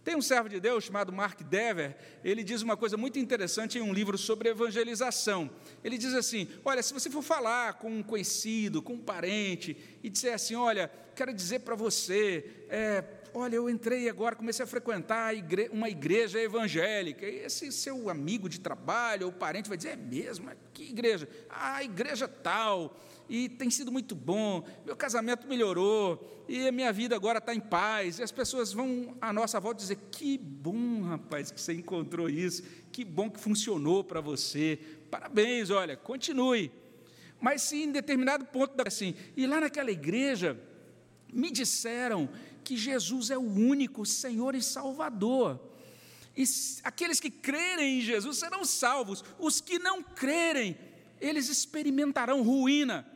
Tem 0.09 0.17
um 0.17 0.23
servo 0.23 0.49
de 0.49 0.59
Deus 0.59 0.85
chamado 0.85 1.13
Mark 1.13 1.43
Dever, 1.43 1.95
ele 2.25 2.43
diz 2.43 2.63
uma 2.63 2.79
coisa 2.79 2.97
muito 2.97 3.19
interessante 3.19 3.77
em 3.77 3.83
um 3.83 3.93
livro 3.93 4.17
sobre 4.17 4.49
evangelização. 4.49 5.51
Ele 5.85 5.99
diz 5.99 6.15
assim: 6.15 6.49
Olha, 6.65 6.83
se 6.83 6.95
você 6.95 7.11
for 7.11 7.21
falar 7.21 7.75
com 7.75 7.91
um 7.91 8.03
conhecido, 8.03 8.81
com 8.81 8.95
um 8.95 8.99
parente, 8.99 9.77
e 10.03 10.09
disser 10.09 10.33
assim: 10.33 10.55
Olha, 10.55 10.91
quero 11.15 11.31
dizer 11.35 11.59
para 11.59 11.75
você, 11.75 12.43
é, 12.71 13.05
Olha, 13.35 13.57
eu 13.57 13.69
entrei 13.69 14.09
agora, 14.09 14.35
comecei 14.35 14.65
a 14.65 14.67
frequentar 14.67 15.35
uma 15.71 15.89
igreja 15.89 16.41
evangélica. 16.41 17.27
E 17.27 17.41
esse 17.41 17.71
seu 17.71 18.09
amigo 18.09 18.49
de 18.49 18.61
trabalho 18.61 19.27
ou 19.27 19.33
parente 19.33 19.69
vai 19.69 19.77
dizer: 19.77 19.91
É 19.91 19.97
mesmo? 19.97 20.51
Que 20.73 20.85
igreja? 20.85 21.29
Ah, 21.51 21.77
a 21.77 21.85
igreja 21.85 22.27
tal. 22.27 22.99
E 23.29 23.49
tem 23.49 23.69
sido 23.71 23.93
muito 23.93 24.15
bom. 24.15 24.67
Meu 24.87 24.97
casamento 24.97 25.47
melhorou. 25.47 26.45
E 26.49 26.67
a 26.67 26.73
minha 26.73 26.93
vida 26.93 27.15
agora 27.15 27.39
está 27.39 27.55
em 27.55 27.61
paz. 27.61 28.19
E 28.19 28.23
as 28.23 28.33
pessoas 28.33 28.73
vão 28.73 29.17
à 29.21 29.33
nossa 29.33 29.61
volta 29.61 29.81
dizer: 29.81 29.99
Que 30.11 30.39
bom, 30.39 31.03
rapaz, 31.03 31.51
que 31.51 31.61
você 31.61 31.75
encontrou 31.75 32.29
isso. 32.29 32.63
Que 32.91 33.05
bom 33.05 33.31
que 33.31 33.39
funcionou 33.39 34.03
para 34.03 34.21
você. 34.21 34.79
Parabéns, 35.11 35.71
olha, 35.71 35.97
continue. 35.97 36.73
Mas 37.41 37.63
se 37.63 37.83
em 37.83 37.93
determinado 37.93 38.45
ponto, 38.47 38.75
assim, 38.87 39.15
e 39.37 39.47
lá 39.47 39.61
naquela 39.61 39.91
igreja, 39.91 40.59
me 41.33 41.51
disseram 41.51 42.29
que 42.65 42.77
Jesus 42.77 43.31
é 43.31 43.39
o 43.39 43.43
único 43.43 44.05
Senhor 44.05 44.55
e 44.55 44.63
Salvador. 44.63 45.61
E 46.37 46.45
aqueles 46.85 47.21
que 47.21 47.31
crerem 47.31 47.99
em 47.99 48.01
Jesus 48.01 48.39
serão 48.39 48.65
salvos, 48.65 49.25
os 49.39 49.61
que 49.61 49.79
não 49.79 50.03
crerem, 50.03 50.77
eles 51.21 51.49
experimentarão 51.49 52.43
ruína. 52.43 53.07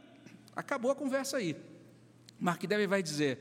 Acabou 0.55 0.91
a 0.91 0.95
conversa 0.95 1.39
aí. 1.39 1.57
Mark 2.39 2.63
Dever 2.65 2.89
vai 2.89 3.03
dizer: 3.03 3.39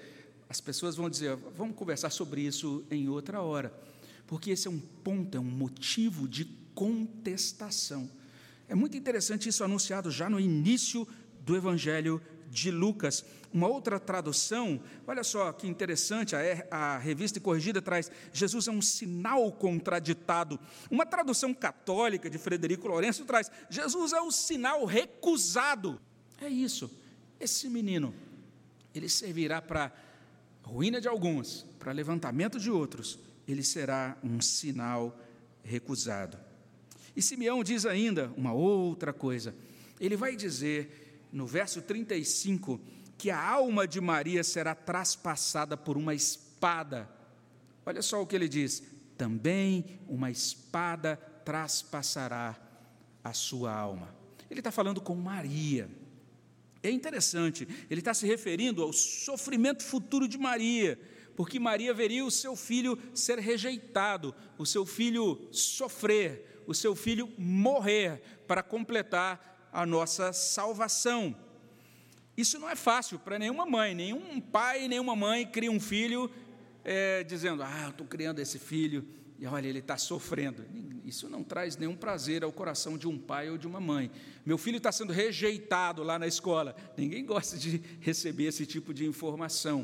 as 0.48 0.62
pessoas 0.62 0.96
vão 0.96 1.10
dizer, 1.10 1.36
vamos 1.36 1.76
conversar 1.76 2.10
sobre 2.10 2.42
isso 2.42 2.86
em 2.92 3.10
outra 3.10 3.42
hora, 3.42 3.74
porque 4.28 4.52
esse 4.52 4.68
é 4.68 4.72
um 4.72 4.80
ponto, 4.80 5.38
é 5.38 5.40
um 5.40 5.44
motivo 5.44 6.28
de 6.28 6.46
contestação. 6.76 8.10
É 8.68 8.76
muito 8.76 8.96
interessante 8.96 9.50
isso 9.50 9.64
anunciado 9.64 10.12
já 10.12 10.30
no 10.30 10.40
início 10.40 11.08
do 11.42 11.56
Evangelho 11.56 12.22
de 12.50 12.70
Lucas. 12.70 13.26
Uma 13.54 13.68
outra 13.68 14.00
tradução, 14.00 14.82
olha 15.08 15.24
só 15.24 15.52
que 15.52 15.68
interessante, 15.68 16.36
a, 16.36 16.40
a 16.70 16.98
revista 16.98 17.40
corrigida 17.40 17.82
traz: 17.82 18.12
Jesus 18.32 18.68
é 18.68 18.72
um 18.72 18.82
sinal 18.82 19.52
contraditado. 19.52 20.60
Uma 20.90 21.06
tradução 21.06 21.54
católica 21.54 22.30
de 22.30 22.38
Frederico 22.38 22.88
Lourenço 22.88 23.26
traz: 23.26 23.50
Jesus 23.70 24.14
é 24.14 24.22
um 24.22 24.32
sinal 24.32 24.86
recusado. 24.86 26.00
É 26.40 26.48
isso. 26.48 26.92
Esse 27.42 27.68
menino, 27.68 28.14
ele 28.94 29.10
servirá 29.10 29.62
para 29.62 29.92
ruína 30.62 31.02
de 31.02 31.08
alguns, 31.08 31.66
para 31.80 31.92
levantamento 31.92 32.60
de 32.60 32.70
outros. 32.70 33.18
Ele 33.48 33.64
será 33.64 34.16
um 34.24 34.40
sinal 34.40 35.20
recusado. 35.64 36.38
E 37.16 37.22
Simeão 37.22 37.64
diz 37.64 37.86
ainda 37.86 38.32
uma 38.38 38.54
outra 38.54 39.12
coisa. 39.12 39.56
Ele 40.00 40.16
vai 40.16 40.36
dizer 40.36 41.26
no 41.32 41.48
verso 41.48 41.82
35, 41.82 42.80
que 43.18 43.30
a 43.30 43.42
alma 43.42 43.88
de 43.88 44.02
Maria 44.02 44.44
será 44.44 44.76
traspassada 44.76 45.78
por 45.78 45.98
uma 45.98 46.14
espada. 46.14 47.10
Olha 47.86 48.02
só 48.02 48.22
o 48.22 48.28
que 48.28 48.36
ele 48.36 48.50
diz: 48.50 48.84
também 49.18 50.00
uma 50.08 50.30
espada 50.30 51.16
traspassará 51.46 52.60
a 53.24 53.34
sua 53.34 53.74
alma. 53.74 54.14
Ele 54.50 54.60
está 54.60 54.72
falando 54.72 55.00
com 55.00 55.16
Maria. 55.16 55.90
É 56.84 56.90
interessante, 56.90 57.68
ele 57.90 58.02
está 58.02 58.14
se 58.14 58.26
referindo 58.26 58.82
ao 58.82 58.92
sofrimento 58.92 59.84
futuro 59.84 60.28
de 60.28 60.38
Maria, 60.38 61.00
porque 61.36 61.60
Maria 61.60 61.94
veria 61.94 62.26
o 62.26 62.32
seu 62.32 62.56
filho 62.56 62.98
ser 63.14 63.40
rejeitado, 63.40 64.34
o 64.58 64.66
seu 64.66 64.86
filho 64.86 65.48
sofrer, 65.52 66.64
o 66.66 66.74
seu 66.74 66.96
filho 66.96 67.32
morrer 67.38 68.22
para 68.48 68.64
completar 68.64 69.70
a 69.72 69.86
nossa 69.86 70.34
salvação. 70.34 71.36
Isso 72.36 72.58
não 72.58 72.70
é 72.70 72.76
fácil 72.76 73.20
para 73.20 73.38
nenhuma 73.38 73.66
mãe, 73.66 73.94
nenhum 73.94 74.40
pai, 74.42 74.88
nenhuma 74.88 75.16
mãe 75.16 75.46
cria 75.46 75.72
um 75.72 75.80
filho 75.80 76.32
é, 76.84 77.24
dizendo: 77.24 77.62
Ah, 77.62 77.90
estou 77.90 78.08
criando 78.08 78.40
esse 78.40 78.58
filho 78.58 79.06
e 79.42 79.48
olha, 79.48 79.68
ele 79.68 79.80
está 79.80 79.98
sofrendo. 79.98 80.64
Isso 81.04 81.28
não 81.28 81.44
traz 81.44 81.76
nenhum 81.76 81.96
prazer 81.96 82.44
ao 82.44 82.52
coração 82.52 82.96
de 82.96 83.08
um 83.08 83.18
pai 83.18 83.50
ou 83.50 83.58
de 83.58 83.66
uma 83.66 83.82
mãe. 83.82 84.12
Meu 84.46 84.56
filho 84.56 84.78
está 84.78 84.92
sendo 84.92 85.12
rejeitado 85.12 86.04
lá 86.04 86.20
na 86.20 86.28
escola. 86.28 86.76
Ninguém 86.96 87.26
gosta 87.26 87.58
de 87.58 87.82
receber 88.00 88.44
esse 88.44 88.68
tipo 88.68 88.94
de 88.94 89.04
informação. 89.04 89.84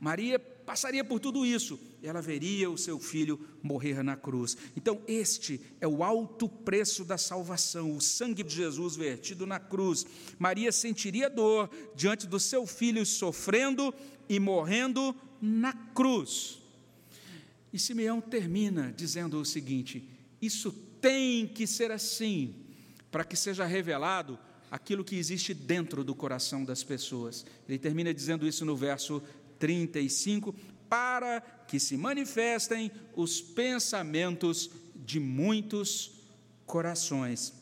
Maria 0.00 0.38
passaria 0.38 1.04
por 1.04 1.20
tudo 1.20 1.44
isso, 1.44 1.78
ela 2.02 2.22
veria 2.22 2.70
o 2.70 2.78
seu 2.78 2.98
filho 2.98 3.38
morrer 3.62 4.02
na 4.02 4.16
cruz. 4.16 4.56
Então, 4.74 4.98
este 5.06 5.60
é 5.82 5.86
o 5.86 6.02
alto 6.02 6.48
preço 6.48 7.04
da 7.04 7.18
salvação, 7.18 7.94
o 7.94 8.00
sangue 8.00 8.42
de 8.42 8.54
Jesus 8.54 8.96
vertido 8.96 9.46
na 9.46 9.60
cruz. 9.60 10.06
Maria 10.38 10.72
sentiria 10.72 11.28
dor 11.28 11.68
diante 11.94 12.26
do 12.26 12.40
seu 12.40 12.66
filho 12.66 13.04
sofrendo 13.04 13.94
e 14.30 14.40
morrendo 14.40 15.14
na 15.42 15.74
cruz. 15.74 16.63
E 17.74 17.78
Simeão 17.80 18.20
termina 18.20 18.94
dizendo 18.96 19.40
o 19.40 19.44
seguinte: 19.44 20.08
isso 20.40 20.70
tem 21.00 21.44
que 21.44 21.66
ser 21.66 21.90
assim, 21.90 22.54
para 23.10 23.24
que 23.24 23.34
seja 23.34 23.64
revelado 23.64 24.38
aquilo 24.70 25.02
que 25.02 25.16
existe 25.16 25.52
dentro 25.52 26.04
do 26.04 26.14
coração 26.14 26.64
das 26.64 26.84
pessoas. 26.84 27.44
Ele 27.68 27.76
termina 27.76 28.14
dizendo 28.14 28.46
isso 28.46 28.64
no 28.64 28.76
verso 28.76 29.20
35, 29.58 30.54
para 30.88 31.40
que 31.66 31.80
se 31.80 31.96
manifestem 31.96 32.92
os 33.16 33.40
pensamentos 33.40 34.70
de 34.94 35.18
muitos 35.18 36.12
corações. 36.64 37.52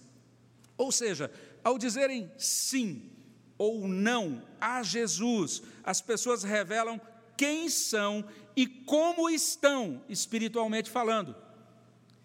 Ou 0.77 0.92
seja, 0.92 1.33
ao 1.64 1.79
dizerem 1.79 2.31
sim 2.37 3.11
ou 3.57 3.88
não 3.88 4.42
a 4.61 4.83
Jesus, 4.83 5.62
as 5.83 6.03
pessoas 6.03 6.42
revelam 6.42 7.01
quem 7.35 7.70
são 7.70 8.25
e 8.57 8.67
como 8.67 9.31
estão 9.31 10.03
espiritualmente 10.09 10.91
falando. 10.91 11.35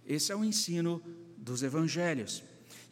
Esse 0.06 0.32
é 0.32 0.36
o 0.36 0.44
ensino 0.44 1.02
dos 1.38 1.64
evangelhos. 1.64 2.44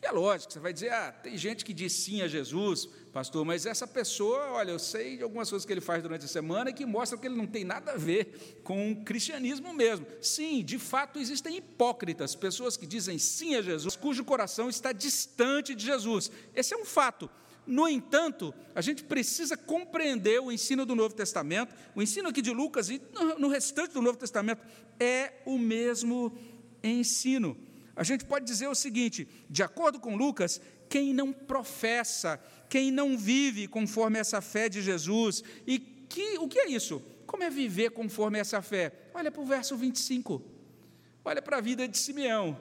E 0.01 0.05
é 0.05 0.11
lógico, 0.11 0.53
você 0.53 0.59
vai 0.59 0.71
dizer, 0.71 0.91
ah, 0.91 1.11
tem 1.11 1.37
gente 1.37 1.65
que 1.65 1.73
diz 1.73 1.91
sim 1.93 2.21
a 2.21 2.27
Jesus, 2.27 2.87
pastor, 3.11 3.43
mas 3.43 3.65
essa 3.65 3.87
pessoa, 3.87 4.51
olha, 4.51 4.71
eu 4.71 4.77
sei 4.77 5.17
de 5.17 5.23
algumas 5.23 5.49
coisas 5.49 5.65
que 5.65 5.73
ele 5.73 5.81
faz 5.81 6.03
durante 6.03 6.25
a 6.25 6.27
semana 6.27 6.71
que 6.71 6.85
mostram 6.85 7.19
que 7.19 7.25
ele 7.25 7.35
não 7.35 7.47
tem 7.47 7.63
nada 7.63 7.93
a 7.93 7.97
ver 7.97 8.59
com 8.63 8.91
o 8.91 9.03
cristianismo 9.03 9.73
mesmo. 9.73 10.05
Sim, 10.21 10.63
de 10.63 10.77
fato 10.77 11.17
existem 11.17 11.57
hipócritas, 11.57 12.35
pessoas 12.35 12.77
que 12.77 12.85
dizem 12.85 13.17
sim 13.17 13.55
a 13.55 13.61
Jesus, 13.61 13.95
cujo 13.95 14.23
coração 14.23 14.69
está 14.69 14.91
distante 14.91 15.73
de 15.73 15.85
Jesus. 15.85 16.29
Esse 16.53 16.73
é 16.73 16.77
um 16.77 16.85
fato. 16.85 17.29
No 17.65 17.87
entanto, 17.87 18.53
a 18.75 18.81
gente 18.81 19.03
precisa 19.03 19.57
compreender 19.57 20.39
o 20.39 20.51
ensino 20.51 20.85
do 20.85 20.95
Novo 20.95 21.15
Testamento, 21.15 21.73
o 21.95 22.01
ensino 22.01 22.29
aqui 22.29 22.41
de 22.41 22.51
Lucas 22.51 22.89
e 22.89 23.01
no 23.39 23.47
restante 23.47 23.93
do 23.93 24.01
Novo 24.01 24.17
Testamento 24.17 24.61
é 24.99 25.33
o 25.45 25.57
mesmo 25.57 26.37
ensino. 26.83 27.57
A 27.95 28.03
gente 28.03 28.25
pode 28.25 28.45
dizer 28.45 28.67
o 28.67 28.75
seguinte: 28.75 29.27
de 29.49 29.63
acordo 29.63 29.99
com 29.99 30.15
Lucas, 30.15 30.61
quem 30.89 31.13
não 31.13 31.33
professa, 31.33 32.39
quem 32.69 32.91
não 32.91 33.17
vive 33.17 33.67
conforme 33.67 34.19
essa 34.19 34.41
fé 34.41 34.69
de 34.69 34.81
Jesus, 34.81 35.43
e 35.65 35.79
que, 35.79 36.37
o 36.37 36.47
que 36.47 36.59
é 36.59 36.69
isso? 36.69 37.01
Como 37.25 37.43
é 37.43 37.49
viver 37.49 37.91
conforme 37.91 38.39
essa 38.39 38.61
fé? 38.61 38.93
Olha 39.13 39.31
para 39.31 39.41
o 39.41 39.45
verso 39.45 39.75
25, 39.75 40.41
olha 41.23 41.41
para 41.41 41.57
a 41.57 41.61
vida 41.61 41.87
de 41.87 41.97
Simeão. 41.97 42.57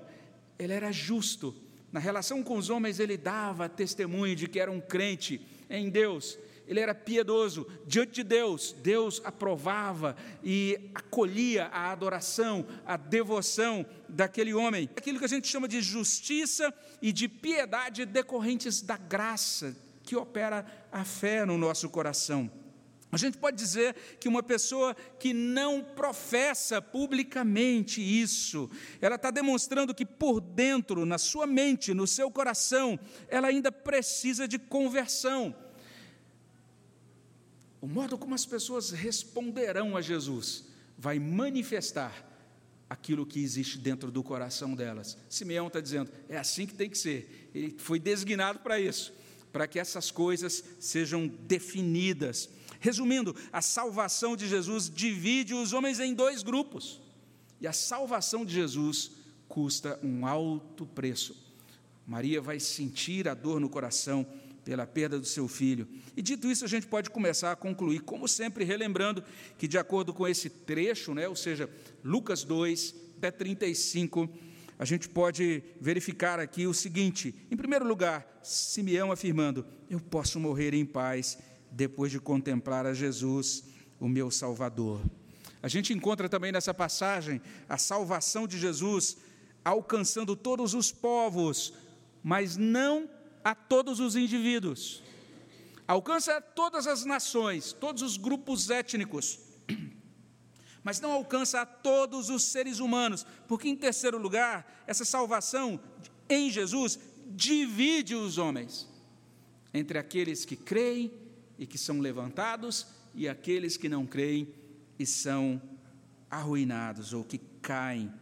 Ele 0.59 0.73
era 0.73 0.91
justo, 0.93 1.55
na 1.95 2.01
relação 2.01 2.43
com 2.43 2.57
os 2.57 2.71
homens, 2.71 2.99
ele 2.99 3.17
dava 3.17 3.69
testemunho 3.69 4.35
de 4.35 4.49
que 4.49 4.59
era 4.59 4.69
um 4.69 4.81
crente 4.81 5.41
em 5.71 5.89
Deus 5.89 6.37
ele 6.67 6.81
era 6.81 6.95
piedoso 6.95 7.67
diante 7.87 8.15
de 8.15 8.25
Deus, 8.25 8.75
Deus 8.83 9.21
aprovava 9.23 10.17
e 10.43 10.91
acolhia 10.95 11.67
a 11.67 11.93
adoração, 11.93 12.67
a 12.87 12.97
devoção 12.97 13.85
daquele 14.09 14.55
homem. 14.55 14.89
Aquilo 14.97 15.19
que 15.19 15.27
a 15.27 15.29
gente 15.29 15.47
chama 15.47 15.69
de 15.69 15.83
justiça 15.83 16.73
e 17.03 17.13
de 17.13 17.29
piedade 17.29 18.07
decorrentes 18.07 18.81
da 18.81 18.97
graça 18.97 19.77
que 20.03 20.17
opera 20.17 20.67
a 20.91 21.05
fé 21.05 21.45
no 21.45 21.59
nosso 21.59 21.89
coração. 21.91 22.51
A 23.15 23.19
gente 23.19 23.39
pode 23.39 23.57
dizer 23.57 23.95
que 24.19 24.29
uma 24.29 24.43
pessoa 24.43 24.95
que 25.19 25.33
não 25.33 25.83
professa 25.83 26.83
publicamente 26.83 28.03
isso, 28.03 28.71
ela 29.01 29.17
está 29.17 29.31
demonstrando 29.31 29.95
que 29.95 30.05
por 30.05 30.41
dentro, 30.41 31.07
na 31.07 31.19
sua 31.19 31.47
mente, 31.47 31.95
no 31.95 32.07
seu 32.07 32.31
coração, 32.31 32.99
ela 33.29 33.49
ainda 33.49 33.71
precisa 33.71 34.49
de 34.49 34.59
conversão 34.59 35.55
o 37.85 37.87
modo 37.87 38.17
como 38.17 38.35
as 38.35 38.47
pessoas 38.47 38.93
responderão 38.93 39.95
a 39.95 40.01
Jesus 40.01 40.65
vai 40.97 41.19
manifestar 41.19 42.27
aquilo 42.89 43.27
que 43.27 43.39
existe 43.39 43.77
dentro 43.77 44.11
do 44.11 44.23
coração 44.23 44.75
delas. 44.75 45.19
Simeão 45.29 45.67
está 45.67 45.81
dizendo: 45.83 46.11
é 46.27 46.39
assim 46.39 46.65
que 46.65 46.73
tem 46.73 46.89
que 46.89 46.97
ser. 46.97 47.51
Ele 47.55 47.75
foi 47.77 47.99
designado 47.99 48.61
para 48.61 48.81
isso, 48.81 49.13
para 49.53 49.67
que 49.67 49.79
essas 49.79 50.11
coisas 50.11 50.65
sejam 50.81 51.27
definidas. 51.27 52.49
Resumindo, 52.85 53.35
a 53.51 53.63
salvação 53.63 54.37
de 54.37 54.47
Jesus 54.47 54.91
divide 54.91 55.55
os 55.55 55.73
homens 55.73 55.99
em 56.01 56.13
dois 56.13 56.43
grupos, 56.43 57.01
e 57.59 57.67
a 57.67 57.73
salvação 57.73 58.45
de 58.45 58.53
Jesus 58.53 59.11
custa 59.49 59.99
um 60.03 60.27
alto 60.27 60.85
preço. 60.85 61.35
Maria 62.07 62.43
vai 62.43 62.61
sentir 62.61 63.27
a 63.27 63.33
dor 63.33 63.59
no 63.59 63.71
coração 63.71 64.27
pela 64.67 64.87
perda 64.87 65.19
do 65.19 65.25
seu 65.25 65.49
filho. 65.49 65.89
E 66.15 66.21
dito 66.21 66.47
isso, 66.47 66.63
a 66.63 66.69
gente 66.69 66.87
pode 66.87 67.09
começar 67.09 67.53
a 67.53 67.57
concluir, 67.57 68.01
como 68.01 68.29
sempre, 68.29 68.65
relembrando 68.65 69.25
que, 69.57 69.67
de 69.67 69.79
acordo 69.79 70.13
com 70.13 70.29
esse 70.29 70.51
trecho, 70.51 71.15
né, 71.15 71.27
ou 71.27 71.35
seja, 71.35 71.71
Lucas 72.05 72.45
2, 72.45 72.95
até 73.17 73.31
35, 73.31 74.29
a 74.79 74.85
gente 74.85 75.09
pode 75.09 75.63
verificar 75.81 76.39
aqui 76.39 76.67
o 76.67 76.75
seguinte: 76.75 77.35
em 77.51 77.57
primeiro 77.57 77.89
lugar, 77.89 78.41
Simeão 78.43 79.11
afirmando: 79.11 79.65
Eu 79.89 80.01
posso 80.01 80.39
morrer 80.39 80.75
em 80.75 80.85
paz 80.85 81.39
depois 81.75 82.11
de 82.13 82.21
contemplar 82.21 82.87
a 82.87 82.95
Jesus, 82.95 83.65
o 83.99 84.09
meu 84.09 84.31
Salvador. 84.31 85.01
A 85.61 85.69
gente 85.69 85.93
encontra 85.93 86.29
também 86.29 86.53
nessa 86.53 86.73
passagem 86.73 87.41
a 87.69 87.77
salvação 87.77 88.47
de 88.47 88.59
Jesus 88.59 89.17
alcançando 89.65 90.37
todos 90.37 90.75
os 90.75 90.93
povos, 90.93 91.73
mas 92.23 92.57
não 92.57 93.09
a 93.43 93.55
todos 93.55 93.99
os 93.99 94.15
indivíduos, 94.15 95.03
alcança 95.89 96.41
todas 96.41 96.87
as 96.87 97.05
nações, 97.05 97.73
todos 97.73 98.03
os 98.03 98.17
grupos 98.17 98.71
étnicos, 98.71 99.41
mas 100.85 101.01
não 101.01 101.13
alcança 101.13 101.63
a 101.63 101.67
todos 101.67 102.31
os 102.31 102.45
seres 102.45 102.79
humanos, 102.79 103.27
porque, 103.49 103.69
em 103.69 103.77
terceiro 103.77 104.19
lugar, 104.19 104.85
essa 104.87 105.05
salvação 105.05 105.81
em 106.29 106.51
Jesus 106.51 106.99
divide 107.27 108.15
os 108.15 108.39
homens 108.39 108.89
entre 109.73 109.99
aqueles 109.99 110.45
que 110.45 110.57
creem 110.57 111.24
e 111.59 111.67
que 111.67 111.79
são 111.79 112.01
levantados 112.01 112.87
e 113.15 113.29
aqueles 113.29 113.77
que 113.77 113.89
não 113.89 114.07
creem 114.07 114.53
e 114.99 115.07
são 115.07 115.61
arruinados 116.31 117.13
ou 117.13 117.25
que 117.25 117.39
caem. 117.63 118.13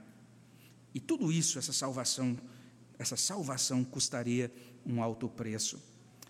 E 0.95 1.01
tudo 1.01 1.33
isso, 1.33 1.59
essa 1.59 1.73
salvação, 1.73 2.37
essa 2.99 3.17
salvação 3.17 3.83
custaria 3.85 4.53
um 4.85 5.03
alto 5.03 5.29
preço. 5.29 5.83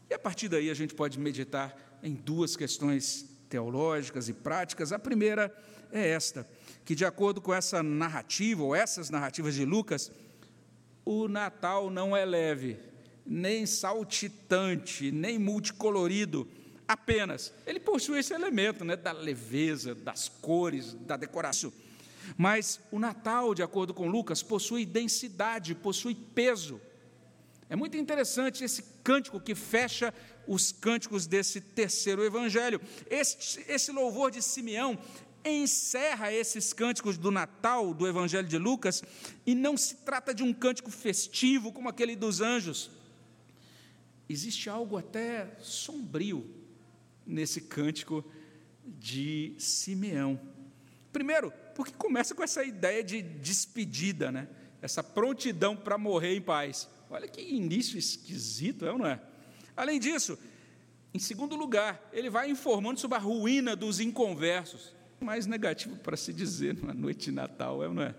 E 0.08 0.14
a 0.14 0.18
partir 0.18 0.48
daí 0.48 0.70
a 0.70 0.74
gente 0.74 0.94
pode 0.94 1.18
meditar 1.18 1.98
em 2.02 2.14
duas 2.14 2.56
questões 2.56 3.28
teológicas 3.48 4.28
e 4.28 4.32
práticas. 4.32 4.92
A 4.92 4.98
primeira 4.98 5.54
é 5.90 6.08
esta, 6.08 6.48
que 6.84 6.94
de 6.94 7.04
acordo 7.04 7.40
com 7.40 7.52
essa 7.52 7.82
narrativa, 7.82 8.62
ou 8.62 8.74
essas 8.74 9.10
narrativas 9.10 9.54
de 9.54 9.64
Lucas, 9.64 10.10
o 11.04 11.28
Natal 11.28 11.90
não 11.90 12.16
é 12.16 12.24
leve, 12.24 12.78
nem 13.26 13.66
saltitante, 13.66 15.10
nem 15.10 15.38
multicolorido, 15.38 16.48
apenas. 16.86 17.52
Ele 17.66 17.80
possui 17.80 18.18
esse 18.20 18.34
elemento 18.34 18.84
né, 18.84 18.96
da 18.96 19.12
leveza, 19.12 19.94
das 19.94 20.28
cores, 20.28 20.94
da 20.94 21.16
decoração. 21.16 21.72
Mas 22.36 22.80
o 22.90 22.98
Natal, 22.98 23.54
de 23.54 23.62
acordo 23.62 23.92
com 23.92 24.08
Lucas, 24.08 24.42
possui 24.42 24.86
densidade, 24.86 25.74
possui 25.74 26.14
peso. 26.14 26.80
É 27.68 27.76
muito 27.76 27.96
interessante 27.96 28.62
esse 28.62 28.82
cântico 29.02 29.40
que 29.40 29.54
fecha 29.54 30.12
os 30.46 30.72
cânticos 30.72 31.26
desse 31.26 31.60
terceiro 31.60 32.24
evangelho. 32.24 32.80
Este, 33.08 33.64
esse 33.68 33.90
louvor 33.90 34.30
de 34.30 34.42
Simeão 34.42 34.98
encerra 35.44 36.32
esses 36.32 36.72
cânticos 36.72 37.16
do 37.16 37.30
Natal 37.30 37.92
do 37.92 38.06
Evangelho 38.06 38.46
de 38.46 38.58
Lucas 38.58 39.02
e 39.44 39.54
não 39.54 39.76
se 39.76 39.96
trata 39.96 40.32
de 40.32 40.42
um 40.42 40.52
cântico 40.52 40.90
festivo 40.90 41.72
como 41.72 41.88
aquele 41.88 42.14
dos 42.14 42.40
anjos. 42.40 42.90
Existe 44.28 44.70
algo 44.70 44.96
até 44.96 45.56
sombrio 45.60 46.61
nesse 47.26 47.60
cântico 47.60 48.24
de 48.84 49.54
Simeão. 49.58 50.40
Primeiro, 51.12 51.52
porque 51.74 51.92
começa 51.92 52.34
com 52.34 52.42
essa 52.42 52.64
ideia 52.64 53.02
de 53.02 53.22
despedida, 53.22 54.32
né? 54.32 54.48
essa 54.80 55.02
prontidão 55.02 55.76
para 55.76 55.96
morrer 55.96 56.34
em 56.34 56.40
paz. 56.40 56.88
Olha 57.08 57.28
que 57.28 57.40
início 57.40 57.98
esquisito, 57.98 58.84
é 58.84 58.92
ou 58.92 58.98
não 58.98 59.06
é? 59.06 59.20
Além 59.76 60.00
disso, 60.00 60.38
em 61.14 61.18
segundo 61.18 61.54
lugar, 61.54 62.08
ele 62.12 62.28
vai 62.28 62.50
informando 62.50 62.98
sobre 62.98 63.16
a 63.16 63.20
ruína 63.20 63.76
dos 63.76 64.00
inconversos. 64.00 64.94
Mais 65.20 65.46
negativo 65.46 65.96
para 65.96 66.16
se 66.16 66.32
dizer 66.32 66.74
numa 66.74 66.92
noite 66.92 67.26
de 67.26 67.32
Natal, 67.32 67.82
é 67.84 67.88
ou 67.88 67.94
não 67.94 68.02
é? 68.02 68.14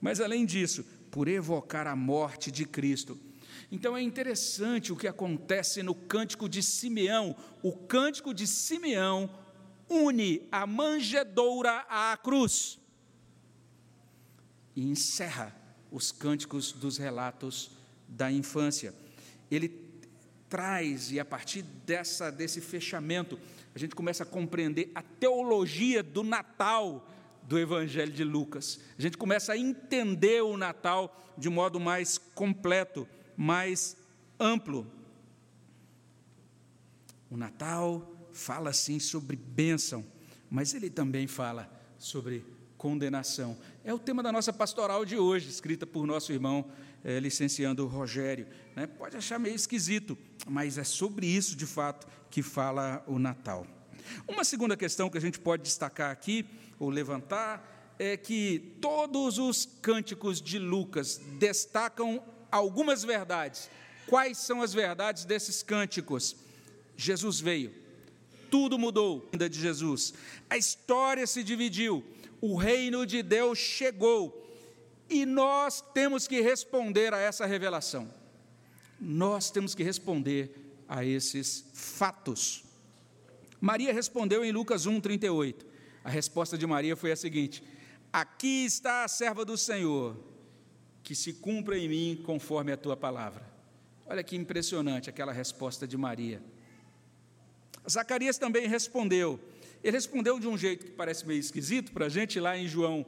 Mas 0.00 0.20
além 0.20 0.44
disso, 0.44 0.84
por 1.10 1.28
evocar 1.28 1.86
a 1.86 1.94
morte 1.94 2.50
de 2.50 2.64
Cristo. 2.64 3.18
Então 3.72 3.96
é 3.96 4.02
interessante 4.02 4.92
o 4.92 4.96
que 4.96 5.08
acontece 5.08 5.82
no 5.82 5.94
cântico 5.94 6.46
de 6.46 6.62
Simeão. 6.62 7.34
O 7.62 7.72
cântico 7.72 8.34
de 8.34 8.46
Simeão 8.46 9.30
une 9.88 10.46
a 10.52 10.66
manjedoura 10.66 11.86
à 11.88 12.14
cruz 12.18 12.78
e 14.76 14.82
encerra 14.82 15.56
os 15.90 16.12
cânticos 16.12 16.72
dos 16.72 16.98
relatos 16.98 17.70
da 18.06 18.30
infância. 18.30 18.94
Ele 19.50 19.68
traz, 20.50 21.10
e 21.10 21.18
a 21.18 21.24
partir 21.24 21.62
dessa, 21.62 22.30
desse 22.30 22.60
fechamento, 22.60 23.38
a 23.74 23.78
gente 23.78 23.94
começa 23.94 24.22
a 24.22 24.26
compreender 24.26 24.90
a 24.94 25.00
teologia 25.00 26.02
do 26.02 26.22
Natal 26.22 27.08
do 27.42 27.58
Evangelho 27.58 28.12
de 28.12 28.22
Lucas. 28.22 28.80
A 28.98 29.02
gente 29.02 29.16
começa 29.16 29.54
a 29.54 29.58
entender 29.58 30.42
o 30.42 30.58
Natal 30.58 31.18
de 31.38 31.48
modo 31.48 31.80
mais 31.80 32.18
completo, 32.18 33.08
mais 33.36 33.96
amplo. 34.38 34.86
O 37.30 37.36
Natal 37.36 38.10
fala 38.32 38.72
sim 38.72 38.98
sobre 38.98 39.36
bênção, 39.36 40.04
mas 40.50 40.74
ele 40.74 40.90
também 40.90 41.26
fala 41.26 41.70
sobre 41.98 42.44
condenação. 42.76 43.56
É 43.84 43.94
o 43.94 43.98
tema 43.98 44.22
da 44.22 44.32
nossa 44.32 44.52
pastoral 44.52 45.04
de 45.04 45.16
hoje, 45.16 45.48
escrita 45.48 45.86
por 45.86 46.06
nosso 46.06 46.32
irmão 46.32 46.68
é, 47.04 47.18
licenciando 47.20 47.86
Rogério. 47.86 48.46
Né? 48.74 48.86
Pode 48.86 49.16
achar 49.16 49.38
meio 49.38 49.54
esquisito, 49.54 50.16
mas 50.46 50.78
é 50.78 50.84
sobre 50.84 51.26
isso, 51.26 51.56
de 51.56 51.66
fato, 51.66 52.06
que 52.30 52.42
fala 52.42 53.04
o 53.06 53.18
Natal. 53.18 53.66
Uma 54.26 54.44
segunda 54.44 54.76
questão 54.76 55.08
que 55.08 55.18
a 55.18 55.20
gente 55.20 55.38
pode 55.38 55.62
destacar 55.62 56.10
aqui, 56.10 56.44
ou 56.78 56.90
levantar, 56.90 57.94
é 57.98 58.16
que 58.16 58.76
todos 58.80 59.38
os 59.38 59.64
cânticos 59.80 60.40
de 60.40 60.58
Lucas 60.58 61.20
destacam 61.38 62.22
algumas 62.52 63.02
verdades 63.02 63.68
Quais 64.06 64.38
são 64.38 64.62
as 64.62 64.72
verdades 64.72 65.24
desses 65.24 65.62
cânticos? 65.62 66.36
Jesus 66.96 67.40
veio, 67.40 67.72
tudo 68.50 68.78
mudou 68.78 69.28
ainda 69.32 69.48
de 69.48 69.58
Jesus, 69.58 70.12
a 70.50 70.56
história 70.56 71.26
se 71.26 71.42
dividiu, 71.42 72.04
o 72.40 72.56
reino 72.56 73.06
de 73.06 73.22
Deus 73.22 73.58
chegou 73.58 74.38
e 75.08 75.24
nós 75.24 75.82
temos 75.94 76.26
que 76.26 76.40
responder 76.40 77.14
a 77.14 77.18
essa 77.18 77.46
revelação. 77.46 78.12
Nós 79.00 79.50
temos 79.50 79.74
que 79.74 79.82
responder 79.82 80.84
a 80.88 81.04
esses 81.04 81.64
fatos. 81.72 82.64
Maria 83.60 83.92
respondeu 83.92 84.44
em 84.44 84.52
Lucas 84.52 84.86
1:38. 84.86 85.64
A 86.04 86.10
resposta 86.10 86.58
de 86.58 86.66
Maria 86.66 86.96
foi 86.96 87.12
a 87.12 87.16
seguinte: 87.16 87.62
Aqui 88.12 88.64
está 88.64 89.04
a 89.04 89.08
serva 89.08 89.44
do 89.44 89.56
Senhor, 89.56 90.16
que 91.12 91.16
se 91.16 91.34
cumpra 91.34 91.76
em 91.76 91.90
mim 91.90 92.22
conforme 92.24 92.72
a 92.72 92.76
tua 92.76 92.96
palavra. 92.96 93.46
Olha 94.06 94.22
que 94.22 94.34
impressionante 94.34 95.10
aquela 95.10 95.30
resposta 95.30 95.86
de 95.86 95.94
Maria. 95.94 96.42
Zacarias 97.86 98.38
também 98.38 98.66
respondeu. 98.66 99.38
Ele 99.84 99.94
respondeu 99.94 100.40
de 100.40 100.48
um 100.48 100.56
jeito 100.56 100.86
que 100.86 100.90
parece 100.90 101.26
meio 101.26 101.38
esquisito 101.38 101.92
para 101.92 102.06
a 102.06 102.08
gente, 102.08 102.40
lá 102.40 102.56
em 102.56 102.66
João, 102.66 103.04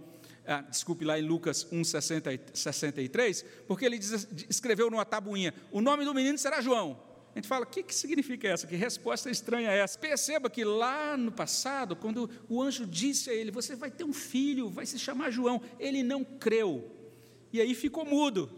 ah, 0.46 0.60
desculpe, 0.60 1.02
lá 1.02 1.18
em 1.18 1.22
Lucas 1.22 1.66
1, 1.72 1.82
63, 1.82 3.42
porque 3.66 3.86
ele 3.86 3.96
diz, 3.96 4.28
escreveu 4.50 4.90
numa 4.90 5.06
tabuinha: 5.06 5.54
o 5.72 5.80
nome 5.80 6.04
do 6.04 6.12
menino 6.12 6.36
será 6.36 6.60
João. 6.60 7.00
A 7.34 7.38
gente 7.38 7.48
fala, 7.48 7.64
o 7.64 7.68
que, 7.68 7.82
que 7.82 7.94
significa 7.94 8.48
essa? 8.48 8.66
Que 8.66 8.76
resposta 8.76 9.30
estranha 9.30 9.70
é 9.70 9.78
essa? 9.78 9.98
Perceba 9.98 10.50
que 10.50 10.62
lá 10.62 11.16
no 11.16 11.32
passado, 11.32 11.96
quando 11.96 12.28
o 12.50 12.60
anjo 12.60 12.84
disse 12.84 13.30
a 13.30 13.32
ele: 13.32 13.50
Você 13.50 13.74
vai 13.74 13.90
ter 13.90 14.04
um 14.04 14.12
filho, 14.12 14.68
vai 14.68 14.84
se 14.84 14.98
chamar 14.98 15.30
João, 15.30 15.62
ele 15.80 16.02
não 16.02 16.22
creu. 16.22 16.93
E 17.54 17.60
aí 17.60 17.72
ficou 17.72 18.04
mudo. 18.04 18.50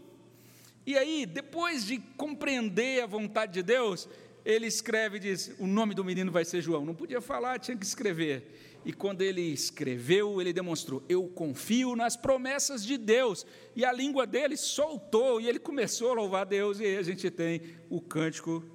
E 0.83 0.97
aí, 0.97 1.23
depois 1.23 1.85
de 1.85 1.99
compreender 2.17 3.03
a 3.03 3.05
vontade 3.05 3.53
de 3.53 3.61
Deus, 3.61 4.09
ele 4.43 4.65
escreve 4.65 5.17
e 5.17 5.19
diz: 5.19 5.53
O 5.59 5.67
nome 5.67 5.93
do 5.93 6.03
menino 6.03 6.31
vai 6.31 6.43
ser 6.43 6.63
João. 6.63 6.83
Não 6.83 6.95
podia 6.95 7.21
falar, 7.21 7.59
tinha 7.59 7.77
que 7.77 7.85
escrever. 7.85 8.79
E 8.83 8.91
quando 8.91 9.21
ele 9.21 9.43
escreveu, 9.53 10.41
ele 10.41 10.51
demonstrou: 10.51 11.03
Eu 11.07 11.27
confio 11.27 11.95
nas 11.95 12.17
promessas 12.17 12.83
de 12.83 12.97
Deus. 12.97 13.45
E 13.75 13.85
a 13.85 13.91
língua 13.91 14.25
dele 14.25 14.57
soltou, 14.57 15.39
e 15.39 15.47
ele 15.47 15.59
começou 15.59 16.09
a 16.09 16.15
louvar 16.15 16.47
Deus, 16.47 16.79
e 16.79 16.85
aí 16.85 16.97
a 16.97 17.03
gente 17.03 17.29
tem 17.29 17.61
o 17.91 18.01
cântico 18.01 18.65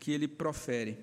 que 0.00 0.10
ele 0.10 0.26
profere. 0.26 0.98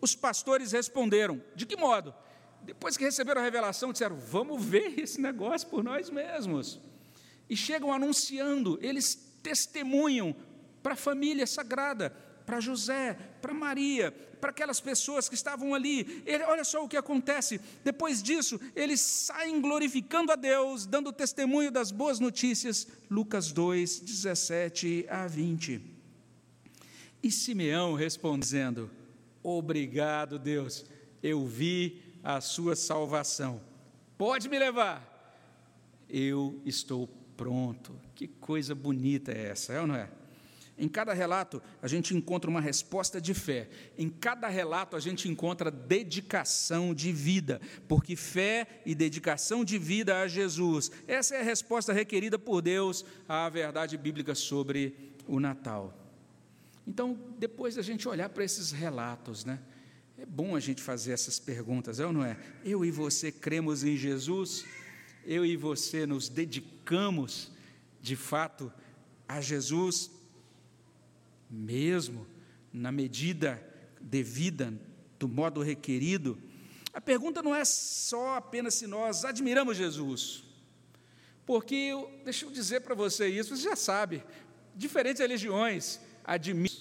Os 0.00 0.14
pastores 0.14 0.72
responderam: 0.72 1.42
De 1.54 1.66
que 1.66 1.76
modo? 1.76 2.14
Depois 2.62 2.96
que 2.96 3.04
receberam 3.04 3.42
a 3.42 3.44
revelação, 3.44 3.92
disseram: 3.92 4.16
Vamos 4.16 4.64
ver 4.64 4.98
esse 4.98 5.20
negócio 5.20 5.68
por 5.68 5.84
nós 5.84 6.08
mesmos. 6.08 6.80
E 7.48 7.56
chegam 7.56 7.92
anunciando, 7.92 8.78
eles 8.82 9.14
testemunham 9.42 10.34
para 10.82 10.94
a 10.94 10.96
família 10.96 11.46
sagrada 11.46 12.10
para 12.46 12.60
José, 12.60 13.14
para 13.42 13.52
Maria, 13.52 14.12
para 14.40 14.50
aquelas 14.50 14.80
pessoas 14.80 15.28
que 15.28 15.34
estavam 15.34 15.74
ali. 15.74 16.22
Ele, 16.24 16.44
olha 16.44 16.62
só 16.62 16.84
o 16.84 16.88
que 16.88 16.96
acontece. 16.96 17.60
Depois 17.82 18.22
disso, 18.22 18.60
eles 18.74 19.00
saem 19.00 19.60
glorificando 19.60 20.30
a 20.30 20.36
Deus, 20.36 20.86
dando 20.86 21.12
testemunho 21.12 21.72
das 21.72 21.90
boas 21.90 22.20
notícias. 22.20 22.86
Lucas 23.10 23.50
2, 23.50 24.00
17 24.00 25.06
a 25.10 25.26
20. 25.26 25.80
E 27.22 27.30
Simeão 27.32 27.94
respondendo: 27.94 28.88
Obrigado, 29.42 30.38
Deus, 30.38 30.84
eu 31.22 31.44
vi 31.44 32.00
a 32.22 32.40
sua 32.40 32.76
salvação. 32.76 33.60
Pode 34.16 34.48
me 34.48 34.58
levar. 34.58 35.14
Eu 36.08 36.60
estou 36.64 37.08
pronto. 37.36 37.98
Que 38.14 38.26
coisa 38.26 38.74
bonita 38.74 39.32
é 39.32 39.50
essa, 39.50 39.72
é 39.72 39.80
ou 39.80 39.86
não 39.86 39.94
é? 39.94 40.08
Em 40.78 40.88
cada 40.88 41.14
relato, 41.14 41.62
a 41.80 41.88
gente 41.88 42.14
encontra 42.14 42.50
uma 42.50 42.60
resposta 42.60 43.18
de 43.18 43.32
fé. 43.32 43.68
Em 43.96 44.10
cada 44.10 44.46
relato, 44.46 44.94
a 44.94 45.00
gente 45.00 45.26
encontra 45.26 45.70
dedicação 45.70 46.94
de 46.94 47.12
vida, 47.12 47.60
porque 47.88 48.14
fé 48.14 48.66
e 48.84 48.94
dedicação 48.94 49.64
de 49.64 49.78
vida 49.78 50.20
a 50.20 50.28
Jesus, 50.28 50.90
essa 51.08 51.34
é 51.34 51.40
a 51.40 51.44
resposta 51.44 51.94
requerida 51.94 52.38
por 52.38 52.60
Deus 52.60 53.06
à 53.26 53.48
verdade 53.48 53.96
bíblica 53.96 54.34
sobre 54.34 55.14
o 55.26 55.40
Natal. 55.40 55.94
Então, 56.86 57.18
depois 57.38 57.76
da 57.76 57.82
gente 57.82 58.06
olhar 58.06 58.28
para 58.28 58.44
esses 58.44 58.70
relatos, 58.70 59.44
né? 59.46 59.58
É 60.18 60.24
bom 60.24 60.56
a 60.56 60.60
gente 60.60 60.80
fazer 60.80 61.12
essas 61.12 61.38
perguntas, 61.38 62.00
é 62.00 62.06
ou 62.06 62.12
não 62.12 62.24
é? 62.24 62.38
Eu 62.64 62.84
e 62.84 62.90
você 62.90 63.30
cremos 63.30 63.82
em 63.82 63.96
Jesus? 63.96 64.64
Eu 65.26 65.44
e 65.44 65.56
você 65.56 66.06
nos 66.06 66.28
dedicamos, 66.28 67.50
de 68.00 68.16
fato, 68.16 68.72
a 69.28 69.40
Jesus 69.40 70.10
mesmo 71.50 72.26
na 72.72 72.92
medida 72.92 73.62
devida, 74.00 74.72
do 75.18 75.28
modo 75.28 75.62
requerido, 75.62 76.38
a 76.92 77.00
pergunta 77.00 77.42
não 77.42 77.54
é 77.54 77.64
só 77.64 78.36
apenas 78.36 78.74
se 78.74 78.86
nós 78.86 79.24
admiramos 79.24 79.76
Jesus, 79.76 80.44
porque, 81.44 81.92
deixa 82.24 82.44
eu 82.44 82.50
dizer 82.50 82.80
para 82.80 82.94
você 82.94 83.28
isso, 83.28 83.56
você 83.56 83.62
já 83.62 83.76
sabe, 83.76 84.22
diferentes 84.74 85.20
religiões 85.20 86.00
admiram. 86.24 86.75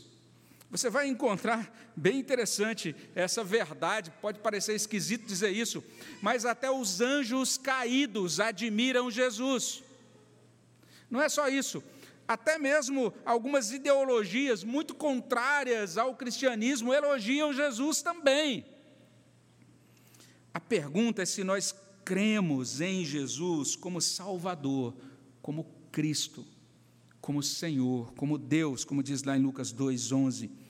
Você 0.75 0.89
vai 0.89 1.07
encontrar 1.07 1.73
bem 1.95 2.19
interessante 2.19 2.93
essa 3.15 3.45
verdade, 3.45 4.11
pode 4.21 4.39
parecer 4.39 4.75
esquisito 4.75 5.25
dizer 5.25 5.49
isso, 5.51 5.81
mas 6.21 6.45
até 6.45 6.69
os 6.69 6.99
anjos 6.99 7.57
caídos 7.57 8.41
admiram 8.41 9.09
Jesus. 9.09 9.81
Não 11.09 11.21
é 11.21 11.29
só 11.29 11.47
isso, 11.47 11.81
até 12.27 12.57
mesmo 12.57 13.13
algumas 13.23 13.71
ideologias 13.71 14.65
muito 14.65 14.93
contrárias 14.93 15.97
ao 15.97 16.13
cristianismo 16.13 16.93
elogiam 16.93 17.53
Jesus 17.53 18.01
também. 18.01 18.65
A 20.53 20.59
pergunta 20.59 21.21
é 21.21 21.25
se 21.25 21.41
nós 21.41 21.73
cremos 22.03 22.81
em 22.81 23.05
Jesus 23.05 23.77
como 23.77 24.01
Salvador, 24.01 24.93
como 25.41 25.63
Cristo, 25.89 26.45
como 27.21 27.41
Senhor, 27.41 28.13
como 28.13 28.37
Deus, 28.37 28.83
como 28.83 29.01
diz 29.01 29.23
lá 29.23 29.37
em 29.37 29.41
Lucas 29.41 29.71
2:11. 29.71 30.64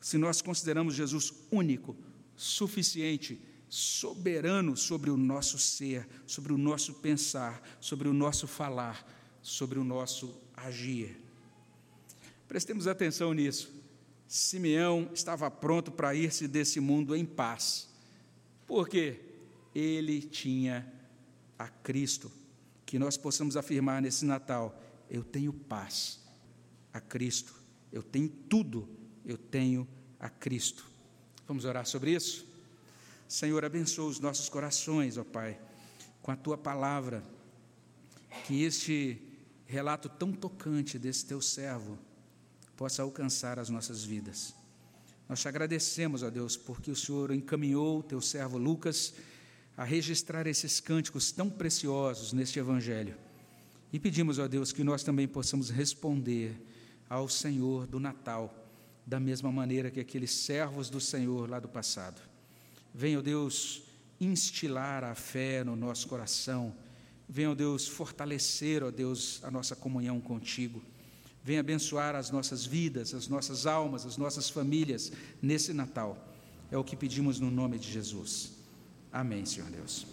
Se 0.00 0.16
nós 0.16 0.40
consideramos 0.40 0.94
Jesus 0.94 1.32
único, 1.50 1.96
suficiente, 2.36 3.40
soberano 3.68 4.76
sobre 4.76 5.10
o 5.10 5.16
nosso 5.16 5.58
ser, 5.58 6.08
sobre 6.26 6.52
o 6.52 6.58
nosso 6.58 6.94
pensar, 6.94 7.62
sobre 7.80 8.08
o 8.08 8.12
nosso 8.12 8.46
falar, 8.46 9.06
sobre 9.42 9.78
o 9.78 9.84
nosso 9.84 10.40
agir. 10.56 11.16
Prestemos 12.46 12.86
atenção 12.86 13.32
nisso. 13.32 13.70
Simeão 14.26 15.10
estava 15.12 15.50
pronto 15.50 15.90
para 15.90 16.14
ir-se 16.14 16.46
desse 16.46 16.80
mundo 16.80 17.16
em 17.16 17.24
paz, 17.24 17.88
porque 18.66 19.20
ele 19.74 20.20
tinha 20.22 20.90
a 21.58 21.68
Cristo. 21.68 22.30
Que 22.84 22.98
nós 22.98 23.16
possamos 23.16 23.56
afirmar 23.56 24.00
nesse 24.00 24.24
Natal: 24.24 24.80
eu 25.10 25.22
tenho 25.22 25.52
paz 25.52 26.20
a 26.92 27.00
Cristo, 27.00 27.54
eu 27.92 28.02
tenho 28.02 28.28
tudo, 28.28 28.88
eu 29.30 29.38
tenho 29.38 29.86
a 30.18 30.28
Cristo. 30.28 30.84
Vamos 31.46 31.64
orar 31.64 31.86
sobre 31.86 32.12
isso? 32.12 32.46
Senhor, 33.28 33.64
abençoa 33.64 34.06
os 34.06 34.20
nossos 34.20 34.48
corações, 34.48 35.18
ó 35.18 35.24
Pai, 35.24 35.58
com 36.22 36.30
a 36.30 36.36
tua 36.36 36.56
palavra, 36.56 37.22
que 38.46 38.62
este 38.62 39.20
relato 39.66 40.08
tão 40.08 40.32
tocante 40.32 40.98
desse 40.98 41.26
teu 41.26 41.40
servo 41.40 41.98
possa 42.76 43.02
alcançar 43.02 43.58
as 43.58 43.68
nossas 43.68 44.02
vidas. 44.02 44.54
Nós 45.28 45.40
te 45.40 45.48
agradecemos, 45.48 46.22
ó 46.22 46.30
Deus, 46.30 46.56
porque 46.56 46.90
o 46.90 46.96
Senhor 46.96 47.30
encaminhou 47.32 47.98
o 47.98 48.02
teu 48.02 48.20
servo 48.20 48.56
Lucas 48.56 49.12
a 49.76 49.84
registrar 49.84 50.46
esses 50.46 50.80
cânticos 50.80 51.30
tão 51.30 51.50
preciosos 51.50 52.32
neste 52.32 52.58
Evangelho. 52.58 53.14
E 53.92 54.00
pedimos, 54.00 54.38
ó 54.38 54.48
Deus, 54.48 54.72
que 54.72 54.82
nós 54.82 55.02
também 55.02 55.28
possamos 55.28 55.68
responder 55.68 56.60
ao 57.08 57.28
Senhor 57.28 57.86
do 57.86 58.00
Natal, 58.00 58.57
da 59.08 59.18
mesma 59.18 59.50
maneira 59.50 59.90
que 59.90 60.00
aqueles 60.00 60.30
servos 60.30 60.90
do 60.90 61.00
Senhor 61.00 61.48
lá 61.48 61.58
do 61.58 61.68
passado. 61.68 62.20
Venha, 62.94 63.22
Deus, 63.22 63.82
instilar 64.20 65.02
a 65.02 65.14
fé 65.14 65.64
no 65.64 65.74
nosso 65.74 66.06
coração 66.06 66.74
Venha, 67.28 67.54
Deus, 67.54 67.86
fortalecer, 67.86 68.82
ó 68.82 68.90
Deus, 68.90 69.40
a 69.44 69.50
nossa 69.50 69.76
comunhão 69.76 70.18
contigo. 70.18 70.82
Venha 71.44 71.60
abençoar 71.60 72.16
as 72.16 72.30
nossas 72.30 72.64
vidas, 72.64 73.12
as 73.12 73.28
nossas 73.28 73.66
almas, 73.66 74.06
as 74.06 74.16
nossas 74.16 74.48
famílias 74.48 75.12
nesse 75.42 75.74
Natal. 75.74 76.16
É 76.70 76.78
o 76.78 76.84
que 76.84 76.96
pedimos 76.96 77.38
no 77.38 77.50
nome 77.50 77.78
de 77.78 77.90
Jesus. 77.90 78.52
Amém, 79.12 79.44
Senhor 79.44 79.70
Deus. 79.70 80.06